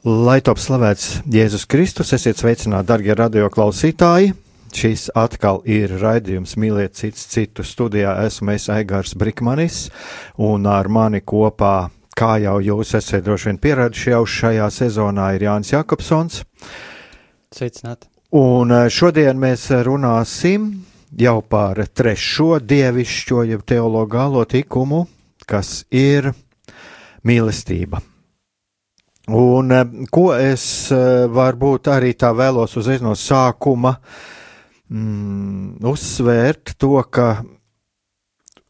[0.00, 4.30] Lai top slavēts Jēzus Kristus, esiet sveicināti, darbie radioklausītāji!
[4.72, 8.14] Šis atkal ir raidījums Mīliet cits citu studijā.
[8.24, 9.90] Esmu es Aigars Brikmanis,
[10.40, 15.44] un ar mani kopā, kā jau jūs esat droši vien pieraduši jau šajā sezonā, ir
[15.50, 16.46] Jānis Jakobsons.
[17.52, 18.08] Sveicināt!
[18.32, 20.70] Un eh, šodien mēs runāsim
[21.12, 25.02] jau par trešo dievišķo, jeb teologālo tikumu,
[25.44, 26.32] kas ir
[27.20, 28.00] mīlestība.
[29.30, 30.64] Un eh, ko es
[30.94, 33.94] eh, varbūt arī tā vēlos uzreiz no sākuma
[34.90, 37.28] mm, uzsvērt to, ka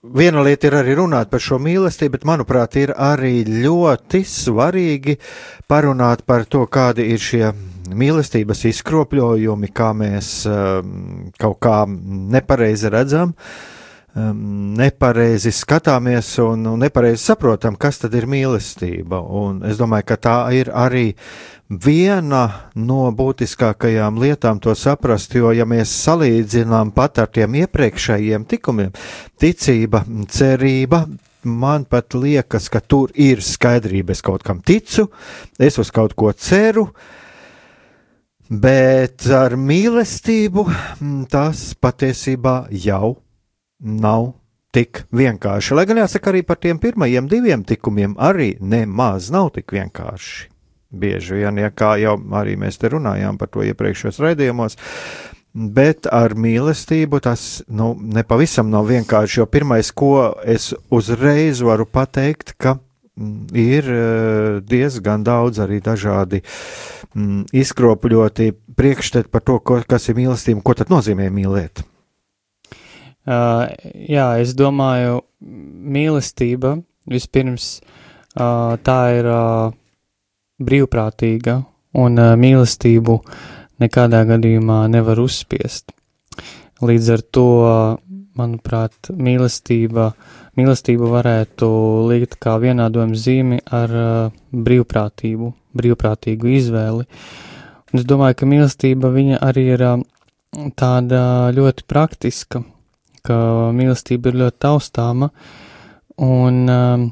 [0.01, 5.17] viena lieta ir arī runāt par šo mīlestību, bet manuprāt, ir arī ļoti svarīgi
[5.71, 7.51] parunāt par to, kādi ir šie
[7.91, 13.33] mīlestības izkropļojumi, kā mēs um, kaut kā nepareizi redzam.
[13.35, 13.80] Uh,
[14.15, 19.21] um, nepareizi skatāmies un, un nepareizi saprotam, kas tad ir mīlestība.
[19.21, 21.13] Un es domāju, ka tā ir arī
[21.71, 22.43] viena
[22.75, 28.93] no būtiskākajām lietām to saprast, jo, ja mēs salīdzinām pat ar tiem iepriekšējiem tikumiem,
[29.39, 31.05] ticība, cerība,
[31.47, 34.13] man pat liekas, ka tur ir skaidrība.
[34.13, 35.09] Es kaut kam ticu,
[35.59, 36.89] es uz kaut ko ceru,
[38.51, 40.67] bet ar mīlestību
[41.31, 43.15] tas patiesībā jau
[43.81, 44.33] nav
[44.75, 45.75] tik vienkārši.
[45.75, 50.49] Lai gan jāsaka arī par tiem pirmajiem diviem tikumiem, arī nemaz nav tik vienkārši.
[50.91, 54.75] Bieži vien, ja kā jau arī mēs te runājām par to iepriekšējos raidījumos,
[55.55, 59.41] bet ar mīlestību tas nu, nepavisam nav vienkārši.
[59.41, 66.43] Jo pirmais, ko es uzreiz varu pateikt, ka mm, ir eh, diezgan daudz arī dažādi
[67.15, 71.87] mm, izkropļoti priekšstati par to, ko, kas ir mīlestība, ko tad nozīmē mīlēt.
[73.29, 73.69] Uh,
[74.09, 76.79] jā, es domāju, mīlestība
[77.11, 79.73] vispirms uh, tā ir uh,
[80.61, 81.59] brīvprātīga,
[82.01, 83.19] un uh, mīlestību
[83.81, 85.93] nekādā gadījumā nevar uzspiest.
[86.81, 87.49] Līdz ar to,
[88.41, 90.11] manuprāt, mīlestība,
[90.57, 91.69] mīlestība varētu
[92.09, 97.07] likt kā vienādojuma zīmi ar uh, brīvprātību, brīvprātīgu izvēli.
[97.91, 100.03] Un es domāju, ka mīlestība viņa arī ir uh,
[100.79, 101.23] tāda
[101.57, 102.65] ļoti praktiska,
[103.27, 103.37] ka
[103.77, 105.31] mīlestība ir ļoti taustāma,
[106.21, 107.05] un um,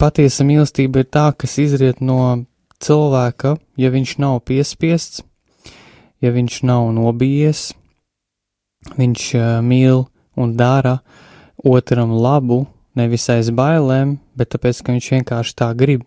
[0.00, 2.44] patiesa mīlestība ir tā, kas izriet no
[2.84, 5.24] cilvēka, ja viņš nav piespiests,
[6.22, 7.72] ja viņš nav nobijies,
[8.98, 10.06] viņš uh, mīl
[10.40, 10.98] un dara
[11.64, 16.04] otram labu, nevis aiz bailēm, bet tāpēc, ka viņš vienkārši tā grib.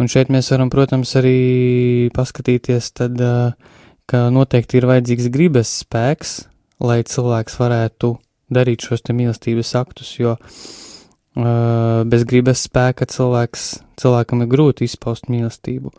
[0.00, 6.34] Un šeit mēs varam, protams, arī paskatīties, tad, uh, ka noteikti ir vajadzīgs gribas spēks,
[6.82, 8.14] lai cilvēks varētu
[8.52, 13.66] darīt šos te mīlestības aktus, jo uh, bez gribas spēka cilvēks,
[14.00, 15.92] cilvēkam ir grūti izpaust mīlestību.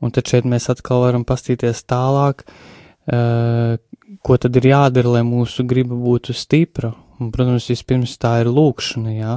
[0.00, 3.76] Un tad šeit mēs atkal varam pastīties tālāk, uh,
[4.24, 6.94] ko tad ir jādara, lai mūsu griba būtu stipra.
[7.20, 9.36] Un, protams, vispirms tā ir lūkšana, jā.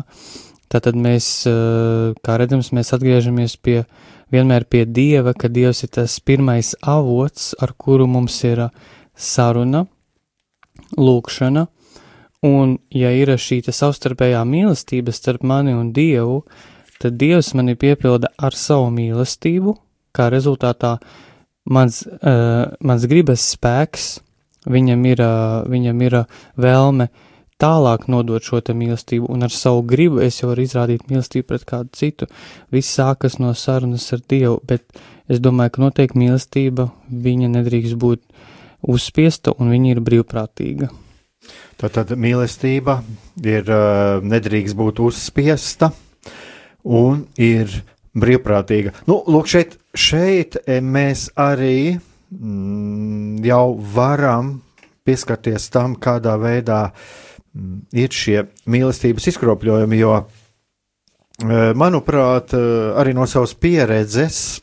[0.72, 3.82] Tātad mēs, uh, kā redzams, mēs atgriežamies pie,
[4.34, 8.70] vienmēr pie Dieva, ka Dievs ir tas pirmais avots, ar kuru mums ir
[9.14, 9.84] saruna,
[10.98, 11.68] lūkšana,
[12.44, 16.42] Un, ja ir šī savstarpējā mīlestība starp mani un Dievu,
[17.00, 19.78] tad Dievs mani piepilda ar savu mīlestību,
[20.12, 20.98] kā rezultātā
[21.72, 24.18] mans, uh, mans gribas spēks,
[24.68, 27.08] viņam ir, uh, viņam ir uh, vēlme
[27.64, 31.96] tālāk nodot šo mīlestību, un ar savu gribu es jau varu izrādīt mīlestību pret kādu
[31.96, 32.28] citu.
[32.76, 34.84] Viss sākas no sarunas ar Dievu, bet
[35.32, 38.24] es domāju, ka noteikti mīlestība viņa nedrīkst būt
[38.84, 40.92] uzspiesta, un viņa ir brīvprātīga.
[41.80, 43.02] Tātad mīlestība
[43.44, 43.70] ir
[44.24, 45.92] nedrīkst būt uzspiesta
[46.84, 47.72] un ir
[48.14, 48.94] brīvprātīga.
[49.10, 54.56] Nu, lūk, šeit šeit mēs arī mm, jau varam
[55.04, 60.16] pieskarties tam, kādā veidā mm, ir šie mīlestības izkropļojumi, jo,
[61.76, 62.54] manuprāt,
[63.00, 64.62] arī no savas pieredzes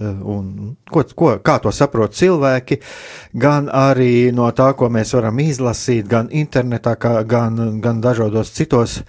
[0.00, 2.80] un ko, ko, kā to saprot cilvēki,
[3.38, 9.00] gan arī no tā, ko mēs varam izlasīt, gan internetā, kā, gan, gan dažādos citos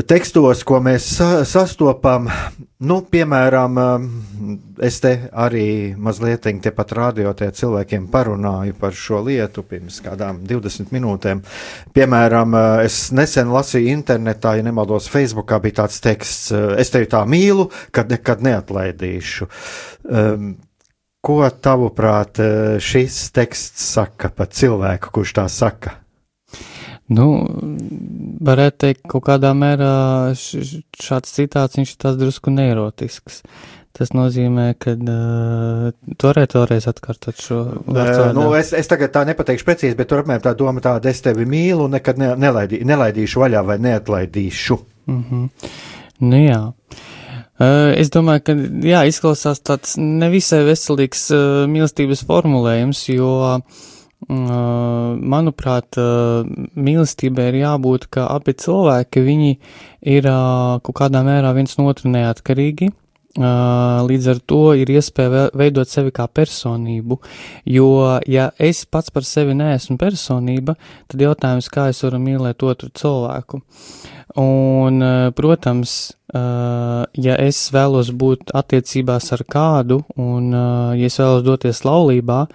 [0.00, 2.30] tekstos, ko mēs sa sastopam,
[2.88, 4.06] nu, piemēram, um,
[4.80, 6.94] es te arī mazliet tepat
[7.36, 11.44] tie cilvēkiem parunāju par šo lietu pirms kādām 20 minūtēm.
[11.92, 17.10] Piemēram, uh, es nesen lasīju internetā, ja nemaldos, Facebookā bija tāds teksts, uh, es tevi
[17.12, 19.50] tā mīlu, kad nekad neatlaidīšu.
[20.08, 20.54] Um,
[21.20, 26.01] ko tavuprāt uh, šis teksts saka par cilvēku, kurš tā saka?
[27.12, 27.28] Nu,
[28.46, 29.92] varētu teikt, kaut kādā mērā
[30.38, 33.42] šāds citāts viņš ir tāds drusku neirotisks.
[33.92, 38.30] Tas nozīmē, ka uh, tu varētu vēlreiz atkārtot šo vārdu.
[38.38, 41.44] Nu, es, es tagad tā nepateikšu precīzi, bet tur apmēram tā doma tāda, es tevi
[41.48, 44.78] mīlu, nekad ne, nelaidī, nelaidīšu vaļā vai neatlaidīšu.
[45.12, 45.74] Mm -hmm.
[46.24, 46.62] Nu jā.
[47.60, 48.56] Uh, es domāju, ka
[48.88, 53.82] jā, izklausās tāds nevisai veselīgs uh, mīlestības formulējums, jo uh,
[54.28, 55.98] manuprāt,
[56.76, 59.52] mīlestībai ir jābūt, ka abi cilvēki, viņi
[60.14, 60.28] ir
[60.82, 62.92] kaut kādā mērā viens no otru neatkarīgi.
[63.32, 67.16] Līdz ar to ir iespēja veidot sevi kā personību,
[67.64, 67.86] jo,
[68.28, 70.74] ja es pats par sevi neesmu personība,
[71.08, 73.62] tad jautājums, kā es varu mīlēt otru cilvēku.
[74.36, 75.00] Un,
[75.36, 75.96] protams,
[76.32, 82.46] ja es vēlos būt attiecībās ar kādu, un ja es vēlos doties laulībā,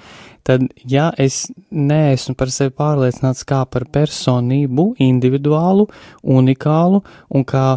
[0.47, 5.87] tad, ja es neesmu par sevi pārliecināts kā par personību, individuālu,
[6.23, 7.03] unikālu
[7.35, 7.67] un kā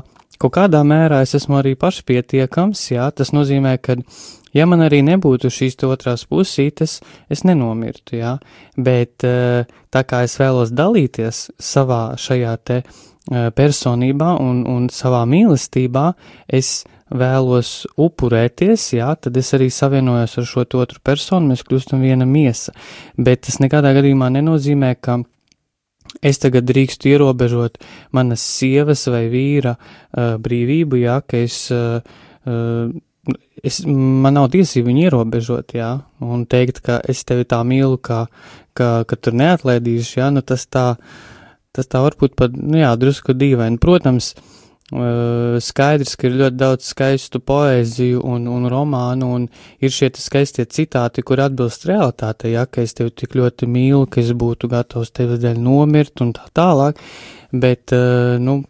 [0.40, 3.98] kaut kādā mērā es esmu arī pašpietiekams, jā, tas nozīmē, ka,
[4.56, 8.36] ja man arī nebūtu šīs otrās pusītes, es nenomirtu, jā,
[8.76, 15.26] bet eh, tā kā es vēlos dalīties savā šajā te eh, personībā un, un savā
[15.28, 16.06] mīlestībā,
[16.48, 16.80] es
[17.10, 22.74] vēlos upurēties, jā, tad es arī savienojos ar šo otru personu, mēs kļūstam viena miesa.
[23.18, 25.20] Bet tas nekādā gadījumā nenozīmē, ka
[26.22, 27.80] es tagad drīkstu ierobežot
[28.16, 31.98] manas sievas vai vīra uh, brīvību, jā, ka es, uh,
[32.46, 35.92] uh, es, man nav tiesību viņu ierobežot, jā,
[36.22, 38.24] un teikt, ka es tevi tā mīlu, ka,
[38.74, 40.86] ka, ka tur neatlaidīšu, jā, nu tas tā,
[41.74, 43.78] tas tā varbūt pat, nu jā, drusku dīvaini.
[43.82, 44.56] Protams, uh,
[44.90, 49.44] skaidrs, ka ir ļoti daudz skaistu poēziju un, un romānu, un
[49.78, 54.20] ir šie skaistie citāti, kur atbilst realitātei, ja, ka es tevi tik ļoti mīlu, ka
[54.22, 56.98] es būtu gatavs tevi dēļ nomirt un tā tālāk,
[57.52, 57.94] bet,
[58.42, 58.60] nu,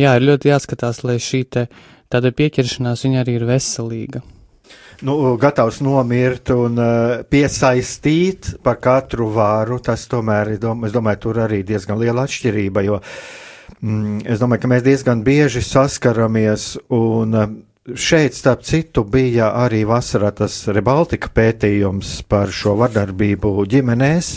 [0.00, 1.68] jā, ir ļoti jāskatās, lai šī te
[2.08, 4.24] tāda pieķeršanās viņa arī ir veselīga.
[5.04, 10.62] Nu, gatavs nomirt un uh, piesaistīt par katru vāru, tas tomēr, es
[10.96, 13.20] domāju, tur arī diezgan liela atšķirība, jo uh,
[14.26, 17.52] es domāju, ka mēs diezgan bieži saskaramies un eh,
[17.94, 24.32] šeit, starp citu, bija arī vasarā tas Rebaltika pētījums par šo vardarbību ģimenēs.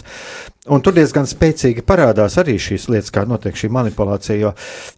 [0.69, 4.35] Un tur diezgan spēcīgi parādās arī šīs lietas, kā notiek šī manipulācija.
[4.37, 4.49] Jo,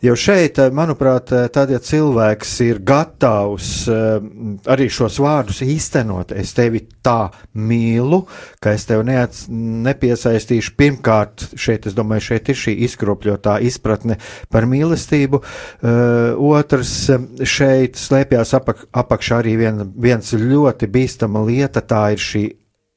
[0.04, 4.26] jo šeit, eh, manuprāt, eh, tad, ja cilvēks ir gatavs eh,
[4.68, 8.26] arī šos vārdus īstenot, es tevi tā mīlu,
[8.60, 10.74] ka es tevi neats, nepiesaistīšu.
[10.76, 14.18] Pirmkārt, šeit, es domāju, šeit ir šī izkropļotā izpratne
[14.52, 15.40] par mīlestību.
[16.44, 16.92] Otrs,
[17.40, 22.44] šeit slēpjas apak, apakšā arī vien, viens ļoti bīstama lieta, tā ir šī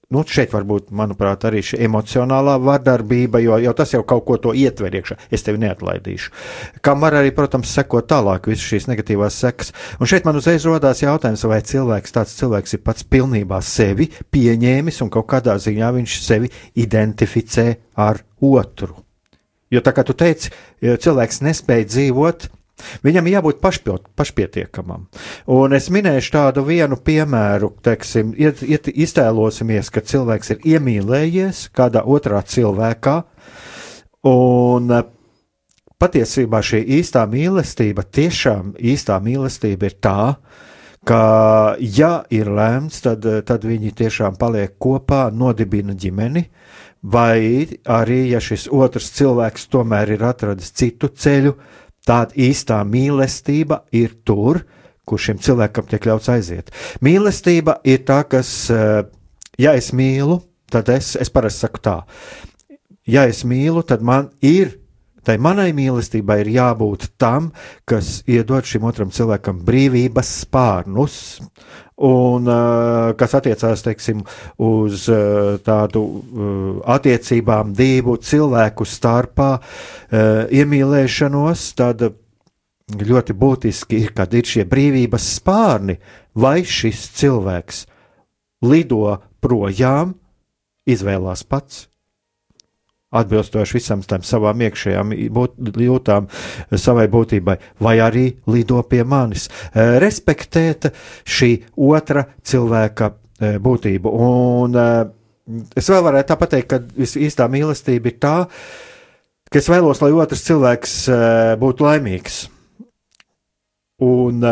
[0.06, 4.36] Nu, šeit var būt, manuprāt, arī šī emocionālā vardarbība, jo jau tas jau kaut ko
[4.38, 5.16] to ietver iekšā.
[5.34, 6.30] Es tevi neatlaidīšu.
[6.86, 9.72] Kam var arī, protams, sekot tālāk visas šīs negatīvās sekas.
[9.98, 15.02] Un šeit man uzreiz rodās jautājums, vai cilvēks, tāds cilvēks ir pats pilnībā sevi pieņēmis
[15.02, 17.66] un kaut kādā ziņā viņš sevi identificē
[18.06, 19.02] ar otru.
[19.74, 22.46] Jo tā kā tu teici, cilvēks nespēja dzīvot
[23.06, 25.06] Viņam jābūt pašpiet, pašpietiekamam.
[25.52, 32.04] Un es minēšu tādu vienu piemēru, teiksim, iet, iet, iztēlosimies, ka cilvēks ir iemīlējies kādā
[32.04, 33.16] otrā cilvēkā,
[34.28, 35.08] un eh,
[35.96, 40.20] patiesībā šī īstā mīlestība, tiešām īstā mīlestība ir tā,
[41.06, 41.20] ka,
[41.80, 46.44] ja ir lēmts, tad, tad viņi tiešām paliek kopā, nodibina ģimeni,
[47.06, 51.54] vai arī, ja šis otrs cilvēks tomēr ir atradis citu ceļu,
[52.06, 54.62] Tāda īstā mīlestība ir tur,
[55.06, 56.72] kur šim cilvēkam tiek ļauts aiziet.
[57.02, 59.04] Mīlestība ir tā, kas, eh,
[59.58, 62.00] ja es mīlu, tad es, es parasti saku tā,
[63.06, 64.76] ja es mīlu, tad man ir
[65.26, 67.48] Tai manai mīlestībai ir jābūt tam,
[67.82, 71.16] kas iedod šim otram cilvēkam brīvības spārnus,
[72.04, 74.20] un uh, kas attiecās teiksim,
[74.60, 76.20] uz uh, tādu uh,
[76.96, 79.50] attiecībām, divu cilvēku starpā,
[80.56, 82.04] iemīlēšanos, tad
[82.86, 85.98] ļoti būtiski ir, kad ir šie brīvības spārni,
[86.36, 87.82] vai šis cilvēks
[88.66, 90.14] lido projām,
[90.86, 91.86] izvēlās pats
[93.14, 96.26] atbilstoši visam tam savām iekšējām jūtām,
[96.74, 99.46] savai būtībai, vai arī lido pie manis.
[99.46, 100.90] E, respektēt
[101.22, 101.52] šī
[101.86, 104.12] otra cilvēka e, būtību.
[104.26, 104.80] Un
[105.78, 108.36] es vēl varētu tā pateikt, ka visīstā mīlestība ir tā,
[109.46, 110.96] ka es vēlos, lai otrs cilvēks
[111.62, 112.40] būtu laimīgs.
[114.02, 114.42] Un,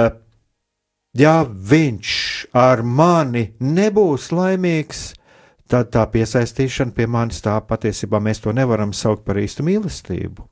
[1.19, 2.15] ja viņš
[2.57, 5.24] ar mani nebūs laimīgs, tad
[5.71, 10.45] tā piesaistīšana pie manis tā patiesībā mēs to nevaram saukt par īstu mīlestību.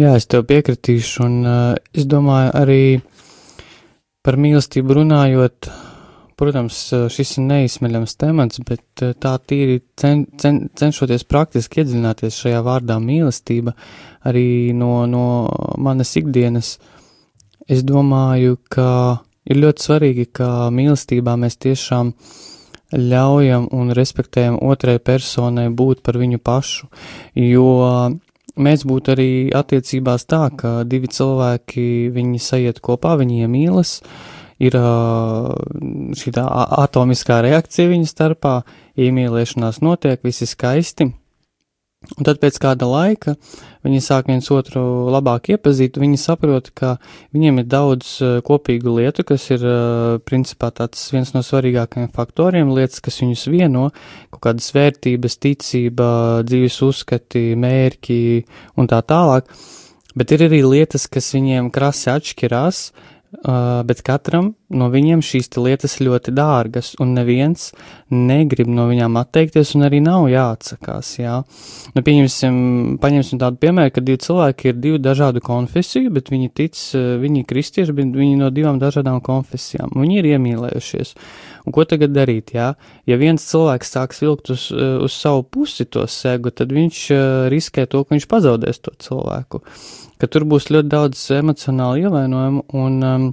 [0.00, 1.56] Jā, es tev piekritīšu, un uh,
[1.92, 2.82] es domāju arī
[4.24, 5.68] par mīlestību runājot.
[6.40, 12.40] Protams, uh, šis ir neizsmeļams temats, bet uh, tā tīri cen, cen, cenšoties praktiski iedziļināties
[12.44, 13.76] šajā vārdā mīlestība,
[14.28, 15.26] arī no, no
[15.78, 16.78] manas ikdienas,
[17.68, 18.88] es domāju, ka
[19.44, 22.40] ir ļoti svarīgi, ka mīlestībā mēs tiešām uh,
[22.92, 26.88] ļaujam un respektējam otrai personai būt par viņu pašu,
[27.38, 27.68] jo
[28.56, 33.96] mēs būtu arī attiecībās tā, ka divi cilvēki, viņi sajiet kopā, viņi iemīlas,
[34.62, 34.76] ir
[36.18, 36.46] šī tā
[36.84, 38.60] atomiskā reakcija viņu starpā,
[39.00, 41.08] iemīlēšanās notiek, visi skaisti,
[42.18, 43.36] Un tad pēc kāda laika
[43.86, 46.96] viņi sāk viens otru labāk iepazīt, viņi saprot, ka
[47.34, 52.74] viņiem ir daudz uh, kopīgu lietu, kas ir uh, principā tāds viens no svarīgākajiem faktoriem,
[52.74, 53.88] lietas, kas viņus vieno,
[54.34, 56.08] kaut kādas vērtības, ticība,
[56.46, 58.20] dzīves uzskati, mērķi
[58.76, 59.48] un tā tālāk.
[60.18, 65.98] Bet ir arī lietas, kas viņiem krasi atšķirās, Uh, bet katram no viņiem šīs lietas
[66.00, 67.70] ļoti dārgas, un neviens
[68.12, 71.14] negrib no viņām atteikties, un arī nav jāatsakās.
[71.20, 71.38] Jā.
[71.96, 72.54] Nu, pieņemsim,
[73.02, 77.48] paņemsim tādu piemēru, ka divi cilvēki ir divu dažādu konfesiju, bet viņi tic, viņi ir
[77.48, 79.92] kristieši, bet viņi no divām dažādām konfesijām.
[79.96, 81.16] Viņi ir iemīlējušies.
[81.62, 82.54] Un ko tagad darīt?
[82.56, 82.72] Jā?
[83.06, 87.02] Ja viens cilvēks sāks vilkt uz, uz savu pusi to segu, tad viņš
[87.52, 89.62] riskē to, ka viņš pazaudēs to cilvēku
[90.22, 93.24] ka tur būs ļoti daudz emocionālu ievainojumu, un um,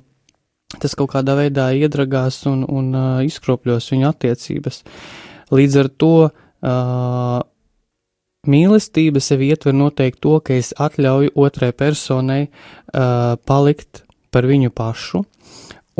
[0.82, 4.82] tas kaut kādā veidā iedragās un, un uh, izkropļos viņu attiecības.
[5.54, 7.38] Līdz ar to uh,
[8.50, 15.22] mīlestība sevi ietver noteikti to, ka es atļauju otrai personai uh, palikt par viņu pašu,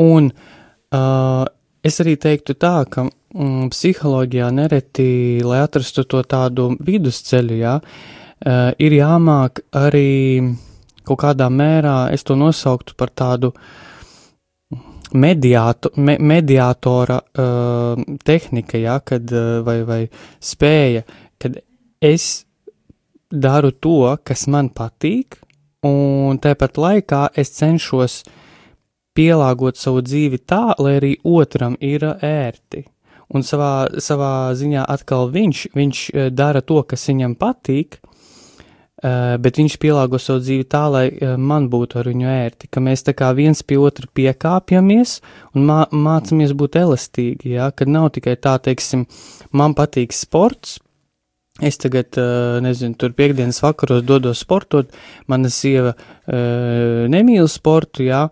[0.02, 1.46] un uh,
[1.84, 5.10] es arī teiktu tā, ka mm, psiholoģijā nereti,
[5.46, 10.10] lai atrastu to tādu vidusceļu, jā, uh, ir jāmāk arī
[11.06, 13.52] kaut kādā mērā es to nosauktu par tādu
[15.10, 20.00] mediātu, me, mediātora uh, tehnika, ja, kad, uh, vai, vai
[20.38, 21.02] spēja,
[21.40, 21.58] kad
[22.00, 22.44] es
[23.30, 25.40] daru to, kas man patīk,
[25.86, 28.20] un tāpat laikā es cenšos
[29.16, 32.84] pielāgot savu dzīvi tā, lai arī otram ir ērti.
[33.30, 38.00] Un savā, savā ziņā atkal viņš, viņš uh, dara to, kas viņam patīk,
[39.00, 42.82] Uh, bet viņš pielāgo savu dzīvi tā, lai uh, man būtu ar viņu ērti, ka
[42.84, 45.14] mēs tā kā viens pie otra piekāpjamies
[45.56, 49.06] un mā, mācāmies būt elastīgi, ja, kad nav tikai tā, teiksim,
[49.56, 50.76] man patīk sports,
[51.60, 52.16] Es tagad,
[52.64, 54.88] nezinu, tur piekdienas vakaros dodos sportot,
[55.28, 55.92] mana sieva
[57.12, 58.22] nemīl sportu, jā,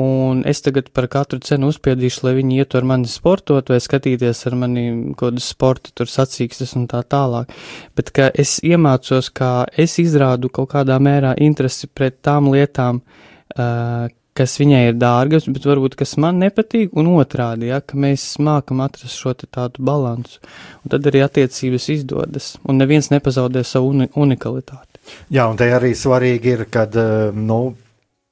[0.00, 4.40] un es tagad par katru cenu uzspiedīšu, lai viņi ietu ar mani sportot vai skatīties
[4.48, 7.52] ar mani kaut kādu sportu, tur sacīkstas un tā tālāk.
[7.98, 13.02] Bet, ka es iemācos, kā es izrādu kaut kādā mērā interesi pret tām lietām,
[14.38, 18.82] kas viņai ir dārgas, bet varbūt kas man nepatīk, un otrādi, ja, ka mēs mākam
[18.84, 20.38] atrast šo tādu balansu,
[20.84, 25.02] un tad arī attiecības izdodas, un neviens nepazaudē savu uni unikalitāti.
[25.32, 27.74] Jā, un te arī svarīgi ir, kad, eh, nu,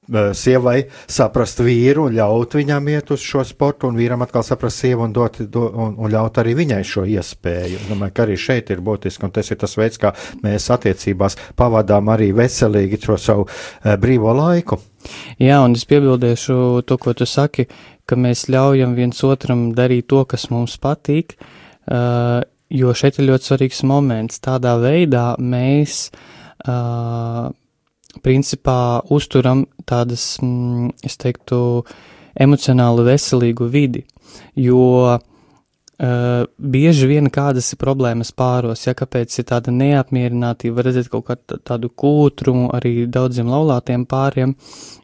[0.08, 0.76] sievai
[1.10, 5.14] saprast vīru un ļaut viņam iet uz šo sportu, un vīram atkal saprast sievu un,
[5.14, 7.80] dot, do, un, un ļaut arī viņai šo iespēju.
[7.80, 11.38] Es domāju, ka arī šeit ir būtiski, un tas ir tas veids, kā mēs attiecībās
[11.58, 14.78] pavadām arī veselīgi šo savu uh, brīvo laiku.
[15.42, 17.66] Jā, un es piebildēšu to, ko tu saki,
[18.06, 21.36] ka mēs ļaujam viens otram darīt to, kas mums patīk,
[21.90, 24.42] uh, jo šeit ir ļoti svarīgs moments.
[24.42, 26.08] Tādā veidā mēs,
[26.66, 27.50] uh,
[28.24, 31.58] principā, uzturam tādas, mm, es teiktu,
[32.36, 34.04] emocionāli veselīgu vidi,
[34.56, 35.16] jo
[35.96, 41.56] Uh, bieži vien kādas ir problēmas pāros, ja kāpēc ir tāda neapmierinātība, redzēt kaut kādu
[41.64, 44.52] tādu kūtrumu arī daudziem laulātiem pāriem,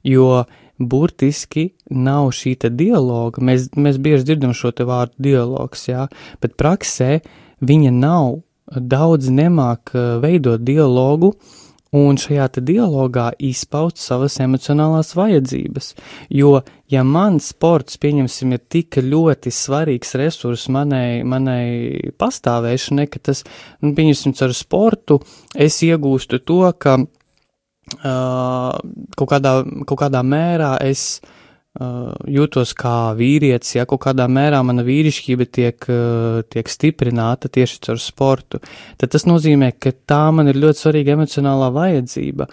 [0.05, 0.43] jo
[0.77, 3.41] burtiski nav šī te dialoga.
[3.41, 6.11] Mēs, mēs bieži dzirdam šo te vārdu dialogs, jā,
[6.45, 7.23] bet praksē
[7.65, 8.43] viņa nav,
[8.77, 11.62] daudz nemāk veidot dialogu, uh,
[11.93, 15.93] un šajā dialogā izpaust savas emocionālās vajadzības.
[16.33, 23.45] Jo, ja man sports, pieņemsim, ir tik ļoti svarīgs resurs manai, manai pastāvēšanai, ka tas,
[23.85, 25.21] nu, pieņemsim, ar sportu
[25.53, 28.73] es iegūstu to, ka uh,
[29.13, 31.39] kaut, kādā, kaut kādā mērā es uh,
[31.81, 37.81] uh, jūtos kā vīrietis, ja kaut kādā mērā mana vīrišķība tiek, uh, tiek stiprināta tieši
[37.89, 38.63] caur sportu,
[39.01, 42.49] tad tas nozīmē, ka tā man ir ļoti svarīga emocionālā vajadzība.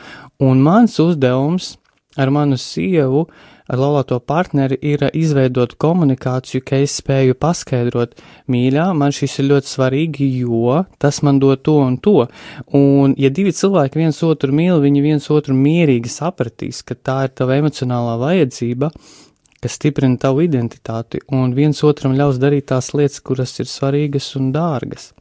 [0.46, 1.76] Un mans uzdevums
[2.20, 8.18] ar manu sievu uh, ar laulāto partneri ir izveidot komunikāciju, ka es spēju paskaidrot,
[8.50, 12.26] mīļā, man šis ir ļoti svarīgi, jo tas man dod to un to.
[12.76, 17.36] Un, ja divi cilvēki viens otru mīl, viņi viens otru mierīgi sapratīs, ka tā ir
[17.38, 18.92] tava emocionālā vajadzība,
[19.60, 24.54] kas stiprina tavu identitāti, un viens otram ļaus darīt tās lietas, kuras ir svarīgas un
[24.56, 25.12] dārgas.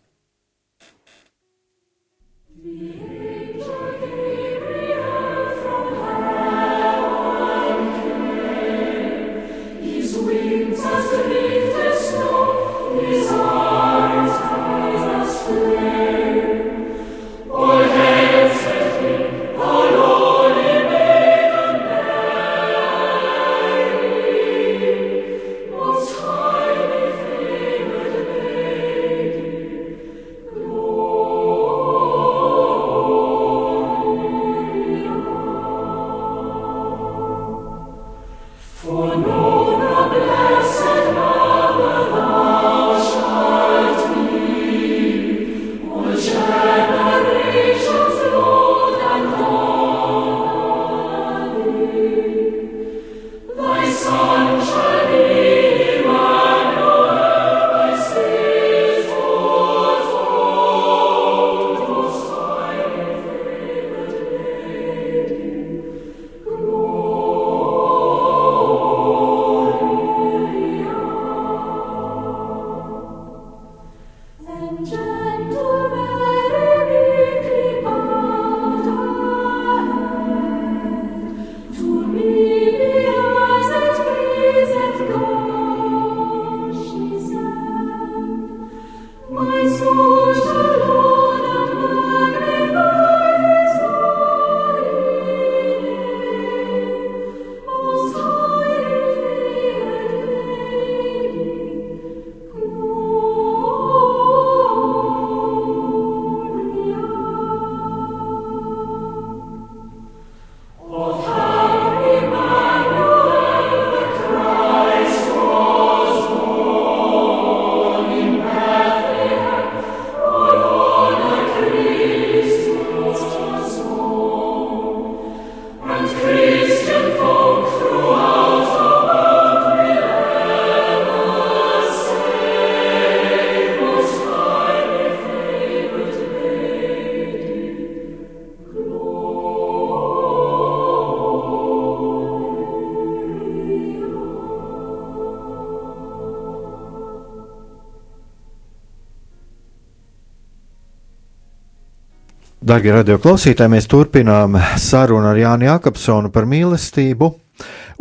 [152.68, 157.30] Darbie radioklausītāji, mēs turpinām sarunu ar Jānu Jākapsonu par mīlestību.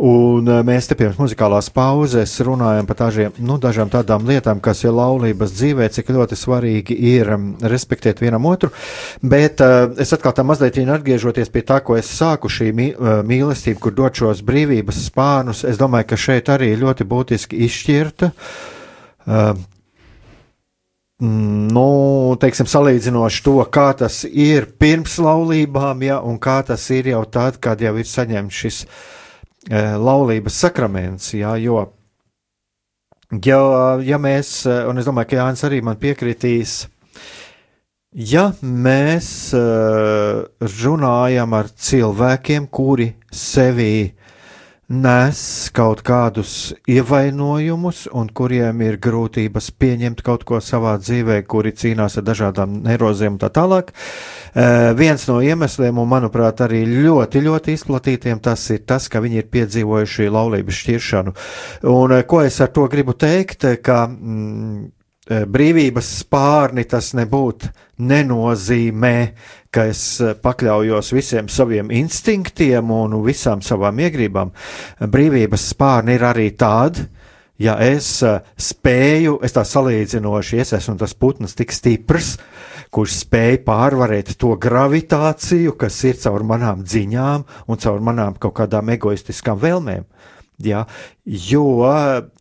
[0.04, 4.84] Un eh, mēs te pirms muzikālās pauzes runājam par dažiem, nu, dažām tādām lietām, kas
[4.84, 8.68] ir laulības dzīvē, cik ļoti svarīgi ir um, respektēt vienam otru.
[9.24, 13.22] Bet uh, es atkal tā mazliet atgriežoties pie tā, ko es sāku šī mī, uh,
[13.24, 18.30] mīlestība, kur dod šos brīvības spārnus, es domāju, ka šeit arī ļoti būtiski izšķirta.
[18.36, 18.68] Uh,
[19.28, 19.64] Mm,
[21.18, 21.86] nu,
[22.38, 27.58] teiksim, salīdzinoši to, kā tas ir pirms laulībām, ja, un kā tas ir jau tad,
[27.62, 31.80] kad jau ir saņemts šis e, laulības sakraments, ja, jo,
[33.42, 33.62] ja,
[33.98, 36.84] ja mēs, un es domāju, ka Jānis arī man piekritīs,
[38.14, 39.64] ja mēs e,
[40.78, 44.14] runājam ar cilvēkiem, kuri sevī
[44.88, 45.38] nes
[45.76, 52.24] kaut kādus ievainojumus, un kuriem ir grūtības pieņemt kaut ko savā dzīvē, kuri cīnās ar
[52.24, 53.92] dažādām neirozēm un tā tālāk.
[53.92, 59.42] Uh, viens no iemesliem, un manuprāt, arī ļoti, ļoti izplatītiem, tas ir tas, ka viņi
[59.42, 61.34] ir piedzīvojuši laulības šķiršanu.
[61.92, 64.86] Un uh, ko es ar to gribu teikt, ka mm,
[65.28, 67.68] brīvības spārni tas nebūtu
[68.00, 69.14] nenozīmē,
[69.70, 70.02] ka es
[70.42, 74.54] pakļaujos visiem saviem instinktiem un visām savām iegribām.
[75.00, 77.04] Brīvības spārni ir arī tāda,
[77.60, 82.36] ja es spēju, es tā salīdzinoši, es esmu tas putns tik stiprs,
[82.94, 88.94] kurš spēj pārvarēt to gravitāciju, kas ir caur manām dziņām un caur manām kaut kādām
[88.96, 90.08] egoistiskām vēlmēm.
[90.64, 90.86] Ja,
[91.26, 91.84] jo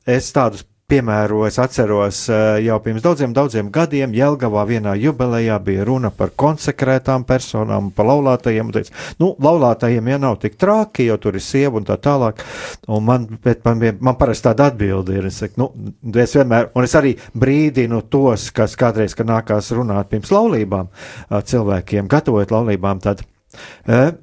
[0.07, 5.83] es tādus Piemēru es atceros eh, jau pirms daudziem, daudziem gadiem Jelgavā vienā jubilejā bija
[5.83, 8.69] runa par konsekrētām personām, par laulātajiem.
[8.71, 12.39] Teica, nu, laulātajiem jau nav tik traki, jo tur ir sieva un tā tālāk.
[12.87, 13.25] Un man,
[13.65, 15.91] man, man parasti tāda atbilde ir, es, saku, nu,
[16.23, 20.87] es vienmēr, un es arī brīdinu tos, kas kādreiz, kad nākās runāt pirms laulībām,
[21.51, 23.27] cilvēkiem gatavojot laulībām, tad
[23.91, 24.15] eh,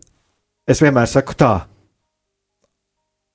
[0.64, 1.55] es vienmēr saku tā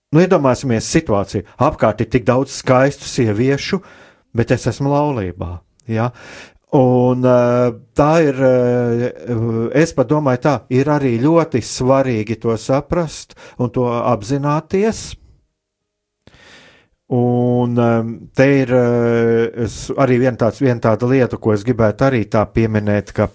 [0.09, 1.45] Nu, iedomāsimies situāciju.
[1.61, 3.77] Apkārt ir tik daudz skaistu sieviešu,
[4.33, 5.59] bet es esmu laulībā.
[5.85, 6.09] Ja?
[6.73, 9.05] Un eh, tā ir, eh,
[9.77, 15.15] es domāju, tā ir arī ļoti svarīgi to saprast un to apzināties.
[17.09, 23.13] Un eh, te ir arī viena, viena tāda lieta, ko es gribētu arī tā pieminēt,
[23.13, 23.29] ka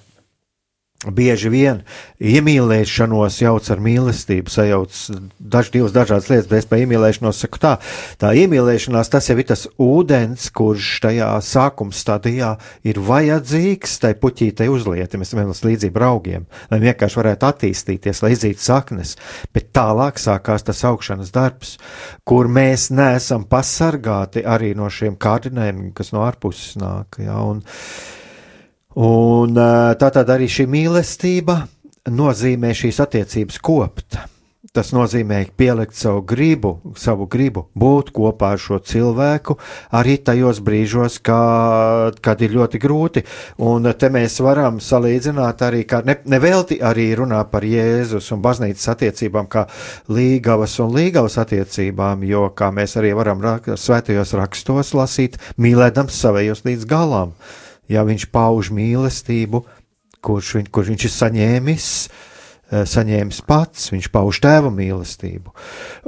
[1.04, 1.82] Bieži vien
[2.24, 5.00] iemīlēšanos jauc ar mīlestību, sajauc
[5.38, 7.74] daž, divas dažādas lietas, bet es par iemīlēšanos saku tā.
[8.20, 12.54] Tā iemīlēšanās tas jau ir tas ūdens, kurš tajā sākuma stadijā
[12.88, 18.64] ir vajadzīgs tai puķītei uzlietim, mēs vēlamies līdzību augiem, lai vienkārši varētu attīstīties, lai izītu
[18.64, 19.16] saknes,
[19.52, 21.76] bet tālāk sākās tas augšanas darbs,
[22.24, 27.20] kur mēs neesam pasargāti arī no šiem kārdinājumiem, kas no ārpuses nāk.
[27.24, 27.60] Ja, un,
[28.94, 29.56] Un
[29.98, 31.64] tā tad arī šī mīlestība
[32.14, 34.20] nozīmē šīs attiecības kopt.
[34.74, 39.54] Tas nozīmē pielikt savu gribu, savu gribu, būt kopā ar šo cilvēku
[39.94, 43.22] arī tajos brīžos, kad, kad ir ļoti grūti.
[43.62, 48.90] Un te mēs varam salīdzināt arī, kā ne, nevelti arī runā par Jēzus un baznīcas
[48.96, 49.68] attiecībām, kā
[50.10, 56.66] līgavas un līgavas attiecībām, jo, kā mēs arī varam rak, svētajos rakstos lasīt, mīlēdams savējos
[56.66, 57.30] līdz galam.
[57.30, 59.64] Uh, ja viņš pauž mīlestību,
[60.24, 65.52] kurš, viņ, kurš viņš ir saņēmis, eh, saņēmis pats, viņš pauž tēva mīlestību.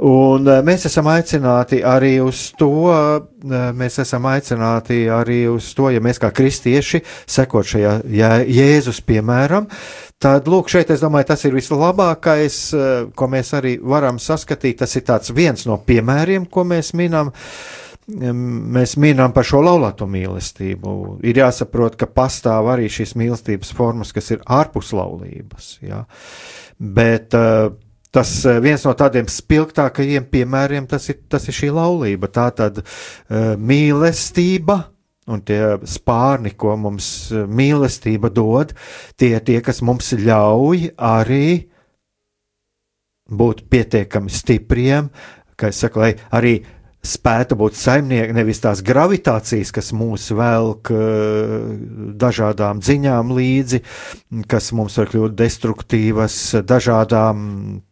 [0.09, 5.91] Un eh, mēs esam aicināti arī uz to, eh, mēs esam aicināti arī uz to,
[5.93, 8.01] ja mēs kā kristieši sekot šajā
[8.47, 9.69] Jēzus piemēram,
[10.17, 12.55] Tad, lūk, šeit es domāju, tas ir vislabākais,
[13.13, 14.79] ko mēs arī varam saskatīt.
[14.79, 15.03] Tas ir
[15.37, 17.27] viens no piemēriem, ko mēs minam.
[17.27, 24.13] Uh, mēs minām par šo laulāto mīlestību, ir jāsaprot, ka pastāv arī šīs mīlestības formas,
[24.15, 25.77] kas ir ārpus laulības.
[25.83, 26.05] Ja?
[26.79, 27.73] Bet uh,
[28.15, 32.31] tas uh, viens no tādiem spilgtākajiem piemēriem tas ir, tas ir šī laulība.
[32.31, 34.85] Tā tad uh, mīlestība.
[35.27, 38.69] Un tie spārni, ko mums mīlestība dod,
[39.19, 41.67] tie ir tie, kas mums ļauj arī
[43.27, 45.09] būt pietiekami stipriem,
[45.59, 46.53] kā es saku, lai arī
[47.07, 51.65] spētu būt saimnieki, nevis tās gravitācijas, kas mūs velk eh,
[52.19, 53.81] dažādām dziņām līdzi,
[54.51, 57.45] kas mums var kļūt destruktīvas, dažādām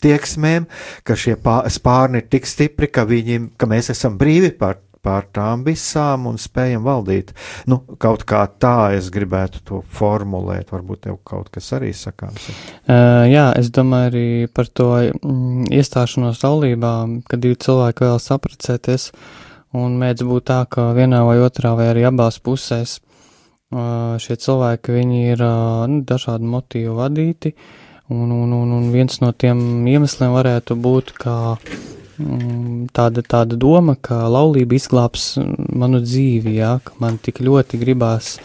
[0.03, 0.67] tieksmēm,
[1.07, 1.37] ka šie
[1.75, 6.39] spārni ir tik stipri, ka, viņi, ka mēs esam brīvi par pār tām visām un
[6.41, 7.31] spējam valdīt.
[7.69, 10.73] Nu, kaut kā tā es gribētu to formulēt.
[10.73, 12.49] Varbūt tev kaut kas arī sakāms.
[12.83, 16.95] Uh, jā, es domāju arī par to mm, iestāšanos laulībā,
[17.29, 19.11] kad divi cilvēki vēl saprecēties
[19.75, 22.99] un mēdz būt tā, ka vienā vai otrā vai arī abās pusēs
[24.21, 27.55] šie cilvēki, ir nu, dažādu motīvu vadīti.
[28.13, 31.57] Un, un, un, un viens no tiem iemesliem varētu būt, ka
[32.17, 35.35] tāda, tāda doma, ka laulība izglābs
[35.75, 38.35] manu dzīvi, jā, ka man tik ļoti gribās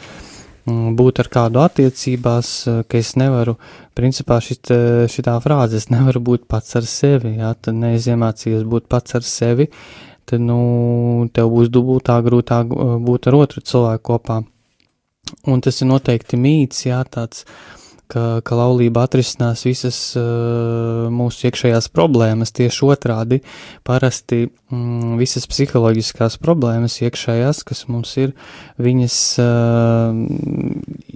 [0.67, 2.53] mm, būt ar kādu attiecībās,
[2.91, 3.57] ka es nevaru,
[3.99, 4.73] principā šit,
[5.13, 9.71] šitā frāze, es nevaru būt pats ar sevi, jā, tad neiziemācījos būt pats ar sevi,
[10.27, 12.73] tad, nu, tev būs dubultā grūtāk
[13.07, 14.43] būt ar otru cilvēku kopā.
[15.47, 17.80] Un tas ir noteikti mīts, jā, tāds, uh,
[18.11, 22.53] ka, ka laulība atrisinās visas uh, mūsu iekšējās problēmas.
[22.57, 23.41] Tieši otrādi,
[23.87, 28.35] parasti mm, visas psiholoģiskās problēmas iekšējās, kas mums ir,
[28.83, 30.23] viņas uh,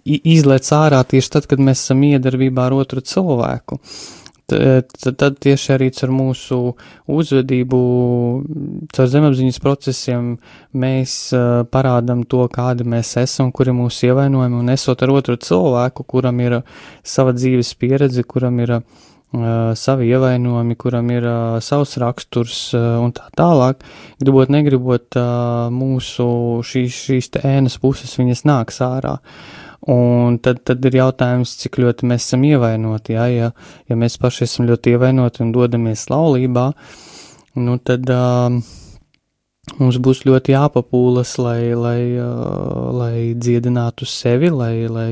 [0.05, 3.81] izlec ārā tieši tad, kad mēs esam iedarbībā ar otru cilvēku.
[3.81, 6.59] Uh, tad, tad tieši arī ar mūsu
[7.11, 7.81] uzvedību,
[8.95, 10.35] caur zemapziņas procesiem
[10.73, 15.37] mēs uh, parādam to, kādi mēs esam, kuri ir mūsu ievainojumi, un esot ar otru
[15.37, 16.61] cilvēku, kuram ir
[17.03, 18.79] sava dzīves pieredze, kuram ir
[19.75, 23.83] savi ievainojumi, kuram ir uh, savs raksturs uh, un tā tālāk.
[24.23, 26.27] Gribot, negribot, uh, mūsu
[26.63, 29.19] šīs, šīs ēnas puses viņas nāks ārā.
[29.91, 33.19] Un tad, tad ir jautājums, cik ļoti mēs esam ievainoti.
[33.19, 33.51] Ja, ja,
[33.91, 36.71] ja mēs paši esam ļoti ievainoti un dodamies laulībā,
[37.61, 38.49] nu tad uh,
[39.77, 45.11] mums būs ļoti jāpapūlas, lai, lai, uh, lai dziedinātu sevi, lai, lai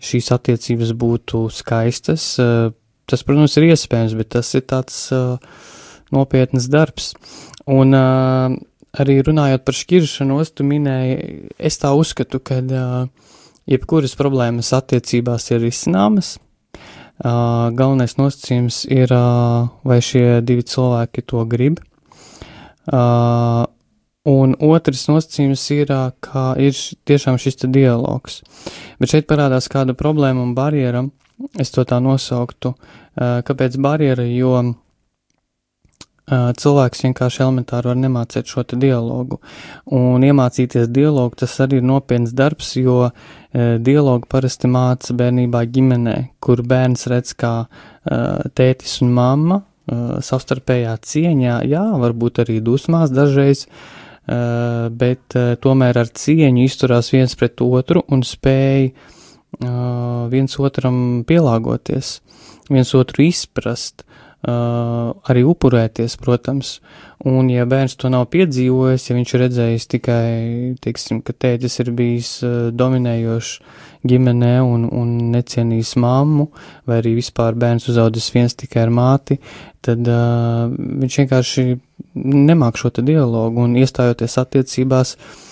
[0.00, 2.30] šīs attiecības būtu skaistas.
[2.40, 2.72] Uh,
[3.08, 5.36] tas, protams, ir iespējams, bet tas ir tāds uh,
[6.16, 7.12] nopietns darbs.
[7.68, 8.56] Un uh,
[8.96, 13.34] arī runājot par šķiršanos, tu minēji, es tā uzskatu, ka uh,
[13.68, 16.36] jebkuras problēmas attiecībās ir izcināmas.
[17.18, 21.80] Uh, galvenais nosacījums ir, uh, vai šie divi cilvēki to grib.
[22.86, 23.66] Uh,
[24.28, 25.90] un otrs nosacījums ir,
[26.22, 26.78] kā ir
[27.10, 28.42] tiešām šis dialogs.
[29.02, 31.02] Bet šeit parādās kāda problēma un barjera,
[31.58, 32.74] es to tā nosauktu.
[33.18, 34.22] Kāpēc barjera?
[34.30, 34.60] Jo
[36.28, 39.40] cilvēks vienkārši elementāri var nemācīt šo dialogu.
[39.86, 43.10] Un iemācīties dialogu tas arī ir nopietns darbs, jo
[43.54, 47.52] dialogu parasti māca bērnībā ģimenē, kur bērns redz, kā
[48.58, 49.62] tētis un mamma
[50.24, 53.64] savstarpējā cieņā, jā, varbūt arī dusmās dažreiz,
[55.00, 58.90] bet tomēr ar cieņu izturās viens pret otru un spēj
[60.28, 62.18] viens otram pielāgoties,
[62.68, 64.04] viens otru izprast,
[64.46, 66.78] arī upurēties, protams.
[67.26, 70.28] Un, ja bērns to nav piedzīvojis, ja viņš redzējis tikai,
[70.84, 72.30] teiksim, ka tētis ir bijis
[72.78, 73.50] dominējošs
[74.08, 76.46] ģimenē un, un necienījis mammu,
[76.86, 79.40] vai arī vispār bērns uzaudzis viens tikai ar māti,
[79.82, 81.66] tad uh, viņš vienkārši
[82.22, 85.44] nemāk šo dialogu un iestājoties attiecībās, uh,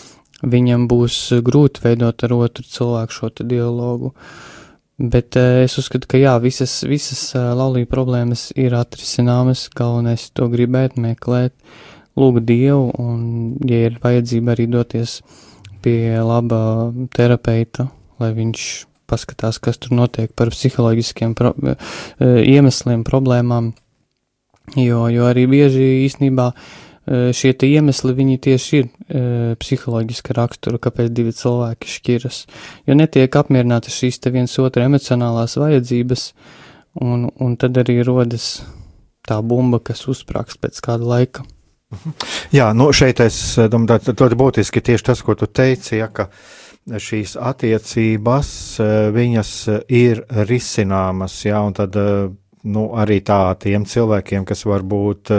[0.42, 4.12] viņam būs grūti veidot ar otru cilvēku šo dialogu.
[4.96, 10.48] Bet uh, es uzskatu, ka jā, visas, visas uh, laulība problēmas ir atrisināmas, galvenais to
[10.48, 11.52] gribēt, meklēt,
[12.16, 13.18] lūgt Dievu, un,
[13.68, 15.18] ja ir vajadzība arī doties
[15.84, 17.90] pie laba terapeita,
[18.22, 18.70] lai viņš
[19.06, 21.76] paskatās, kas tur notiek par psiholoģiskiem pro, uh,
[22.24, 23.74] iemesliem, problēmām,
[24.80, 26.72] jo, jo arī bieži īstenībā uh,
[27.06, 29.20] šie iemesli viņi tieši ir e,
[29.60, 32.38] psiholoģiska rakstura, kāpēc divi cilvēki šķiras.
[32.88, 36.24] Jo netiek apmierināti šīs te viens otra emocionālās vajadzības,
[37.06, 38.64] un, un tad arī rodas
[39.26, 41.46] tā bumba, kas uzsprāgs pēc kāda laika.
[42.56, 43.38] Jā, nu šeit es
[43.70, 46.26] domāju, ir būtiski tieši tas, ko tu teici, ja, ka
[46.86, 48.50] šīs attiecības,
[49.14, 49.52] viņas
[49.94, 51.94] ir risināmas, jā, un tad,
[52.66, 55.30] nu, arī tā tiem cilvēkiem, kas varbūt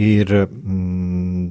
[0.00, 1.48] ir, mm,